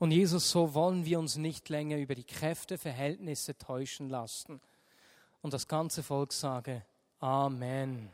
Und 0.00 0.12
Jesus, 0.12 0.50
so 0.50 0.72
wollen 0.72 1.04
wir 1.04 1.18
uns 1.18 1.36
nicht 1.36 1.68
länger 1.68 1.98
über 1.98 2.14
die 2.14 2.24
Kräfte, 2.24 2.78
Verhältnisse 2.78 3.58
täuschen 3.58 4.08
lassen. 4.08 4.58
Und 5.42 5.52
das 5.52 5.68
ganze 5.68 6.02
Volk 6.02 6.32
sage 6.32 6.82
Amen. 7.18 8.08